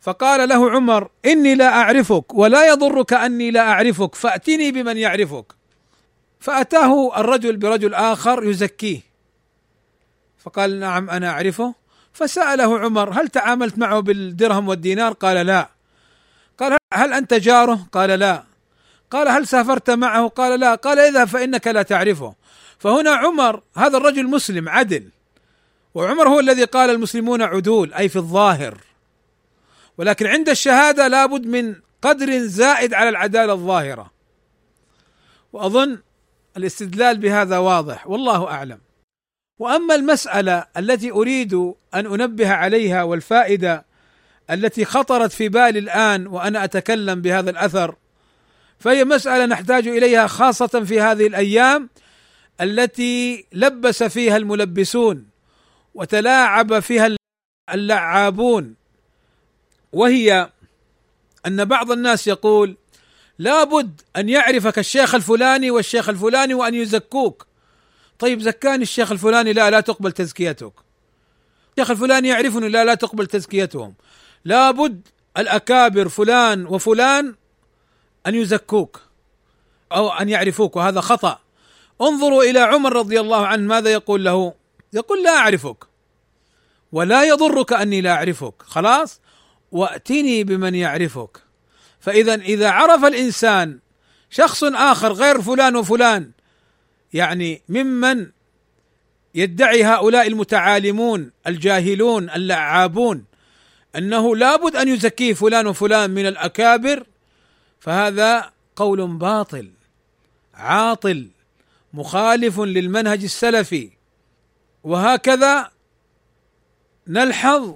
[0.00, 5.52] فقال له عمر إني لا أعرفك ولا يضرك أني لا أعرفك فأتني بمن يعرفك.
[6.40, 9.00] فأتاه الرجل برجل آخر يزكيه.
[10.38, 11.74] فقال نعم أنا أعرفه.
[12.12, 15.68] فسأله عمر هل تعاملت معه بالدرهم والدينار؟ قال لا.
[16.58, 18.42] قال هل أنت جاره؟ قال لا.
[19.10, 20.74] قال هل سافرت معه؟ قال لا.
[20.74, 22.34] قال اذهب فإنك لا تعرفه.
[22.78, 25.08] فهنا عمر هذا الرجل مسلم عدل.
[25.94, 28.87] وعمر هو الذي قال المسلمون عدول أي في الظاهر.
[29.98, 34.10] ولكن عند الشهادة لابد من قدر زائد على العدالة الظاهرة.
[35.52, 35.98] وأظن
[36.56, 38.78] الاستدلال بهذا واضح والله أعلم.
[39.58, 41.54] وأما المسألة التي أريد
[41.94, 43.84] أن أنبه عليها والفائدة
[44.50, 47.96] التي خطرت في بالي الآن وأنا أتكلم بهذا الأثر
[48.78, 51.88] فهي مسألة نحتاج إليها خاصة في هذه الأيام
[52.60, 55.26] التي لبس فيها الملبسون
[55.94, 57.16] وتلاعب فيها
[57.74, 58.77] اللعابون.
[59.92, 60.50] وهي
[61.46, 62.76] أن بعض الناس يقول
[63.38, 67.46] لابد أن يعرفك الشيخ الفلاني والشيخ الفلاني وأن يزكوك.
[68.18, 70.72] طيب زكاني الشيخ الفلاني لا لا تقبل تزكيتك.
[71.72, 73.94] الشيخ الفلاني يعرفني لا لا تقبل تزكيتهم.
[74.44, 75.08] لابد
[75.38, 77.34] الأكابر فلان وفلان
[78.26, 79.00] أن يزكوك
[79.92, 81.38] أو أن يعرفوك وهذا خطأ.
[82.00, 84.54] انظروا إلى عمر رضي الله عنه ماذا يقول له؟
[84.92, 85.84] يقول لا أعرفك
[86.92, 88.54] ولا يضرك أني لا أعرفك.
[88.62, 89.20] خلاص؟
[89.72, 91.38] وأتني بمن يعرفك.
[92.00, 93.78] فاذا إذا عرف الإنسان
[94.30, 96.30] شخص آخر غير فلان وفلان
[97.12, 98.30] يعني ممن
[99.34, 103.24] يدعي هؤلاء المتعالمون الجاهلون اللعابون
[103.96, 107.06] أنه لابد أن يزكيه فلان وفلان من الأكابر
[107.80, 109.70] فهذا قول باطل
[110.54, 111.28] عاطل
[111.92, 113.90] مخالف للمنهج السلفي.
[114.84, 115.70] وهكذا
[117.06, 117.74] نلحظ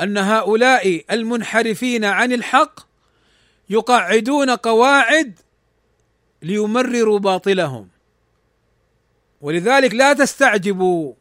[0.00, 2.80] أن هؤلاء المنحرفين عن الحق
[3.70, 5.38] يقعدون قواعد
[6.42, 7.88] ليمرروا باطلهم.
[9.40, 11.14] ولذلك لا تستعجبوا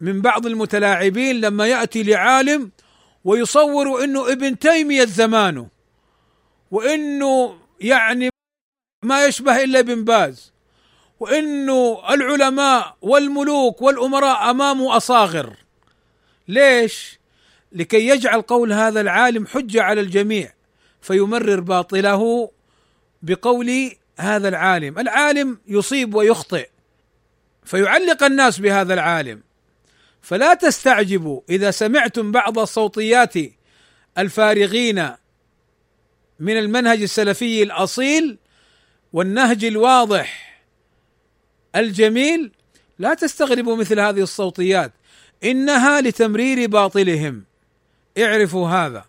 [0.00, 2.70] من بعض المتلاعبين لما يأتي لعالم
[3.24, 5.68] ويصور إنه ابن تيمية زمانه
[6.70, 8.30] وإنه يعني
[9.04, 10.52] ما يشبه إلا ابن باز
[11.20, 15.65] وإنه العلماء والملوك والأمراء أمامه أصاغر.
[16.48, 17.18] ليش؟
[17.72, 20.52] لكي يجعل قول هذا العالم حجة على الجميع
[21.00, 22.50] فيمرر باطله
[23.22, 26.68] بقول هذا العالم، العالم يصيب ويخطئ
[27.64, 29.42] فيعلق الناس بهذا العالم.
[30.22, 33.34] فلا تستعجبوا إذا سمعتم بعض الصوتيات
[34.18, 35.08] الفارغين
[36.40, 38.38] من المنهج السلفي الأصيل
[39.12, 40.60] والنهج الواضح
[41.76, 42.52] الجميل.
[42.98, 44.92] لا تستغربوا مثل هذه الصوتيات.
[45.44, 47.44] إنها لتمرير باطلهم.
[48.18, 49.04] اعرفوا هذا.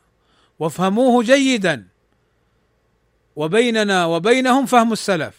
[0.59, 1.87] وافهموه جيدا.
[3.35, 5.35] وبيننا وبينهم فهم السلف.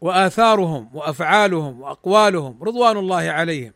[0.00, 3.72] وآثارهم وأفعالهم وأقوالهم رضوان الله عليهم.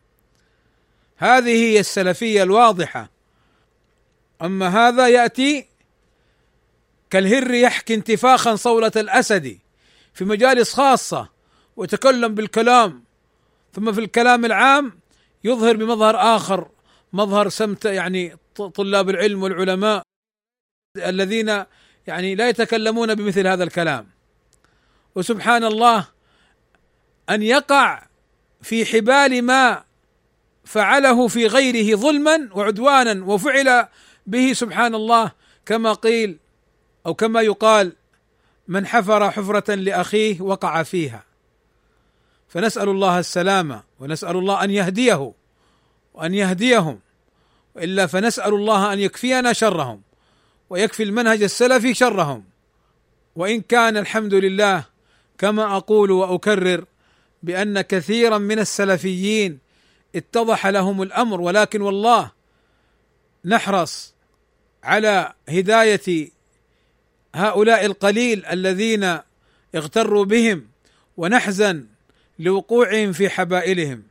[1.17, 3.11] هذه هي السلفية الواضحة.
[4.43, 5.67] أما هذا يأتي
[7.11, 9.59] كالهر يحكي انتفاخا صولة الأسد
[10.15, 11.29] في مجالس خاصة
[11.77, 13.05] ويتكلم بالكلام.
[13.75, 15.02] ثم في الكلام العام
[15.45, 16.69] يظهر بمظهر آخر
[17.13, 18.37] مظهر سمت يعني
[18.75, 20.03] طلاب العلم والعلماء
[20.97, 21.65] الذين
[22.07, 24.07] يعني لا يتكلمون بمثل هذا الكلام.
[25.15, 26.09] وسبحان الله
[27.31, 28.03] أن يقع
[28.63, 29.85] في حبال ما
[30.65, 33.87] فعله في غيره ظلما وعدوانا وفعل
[34.27, 35.33] به سبحان الله
[35.67, 36.39] كما قيل
[37.07, 37.93] أو كما يقال
[38.69, 41.25] من حفر حفرة لأخيه وقع فيها.
[42.53, 45.33] فنسأل الله السلامة ونسأل الله أن يهديه
[46.15, 47.01] وأن يهديهم
[47.77, 50.03] وإلا فنسأل الله أن يكفينا شرهم
[50.71, 52.45] ويكفي المنهج السلفي شرهم.
[53.37, 54.85] وإن كان الحمد لله
[55.39, 56.85] كما أقول وأكرر
[57.43, 59.59] بأن كثيرا من السلفيين
[60.17, 62.31] اتضح لهم الأمر ولكن والله
[63.45, 64.15] نحرص
[64.85, 66.31] على هداية
[67.35, 69.19] هؤلاء القليل الذين
[69.75, 70.67] اغتروا بهم
[71.17, 71.92] ونحزن
[72.39, 74.03] لوقوعهم في حبائلهم.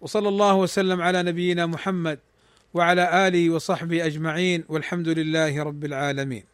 [0.00, 2.18] وصلى الله وسلم على نبينا محمد
[2.74, 6.51] وعلى آله وصحبه أجمعين والحمد لله رب العالمين.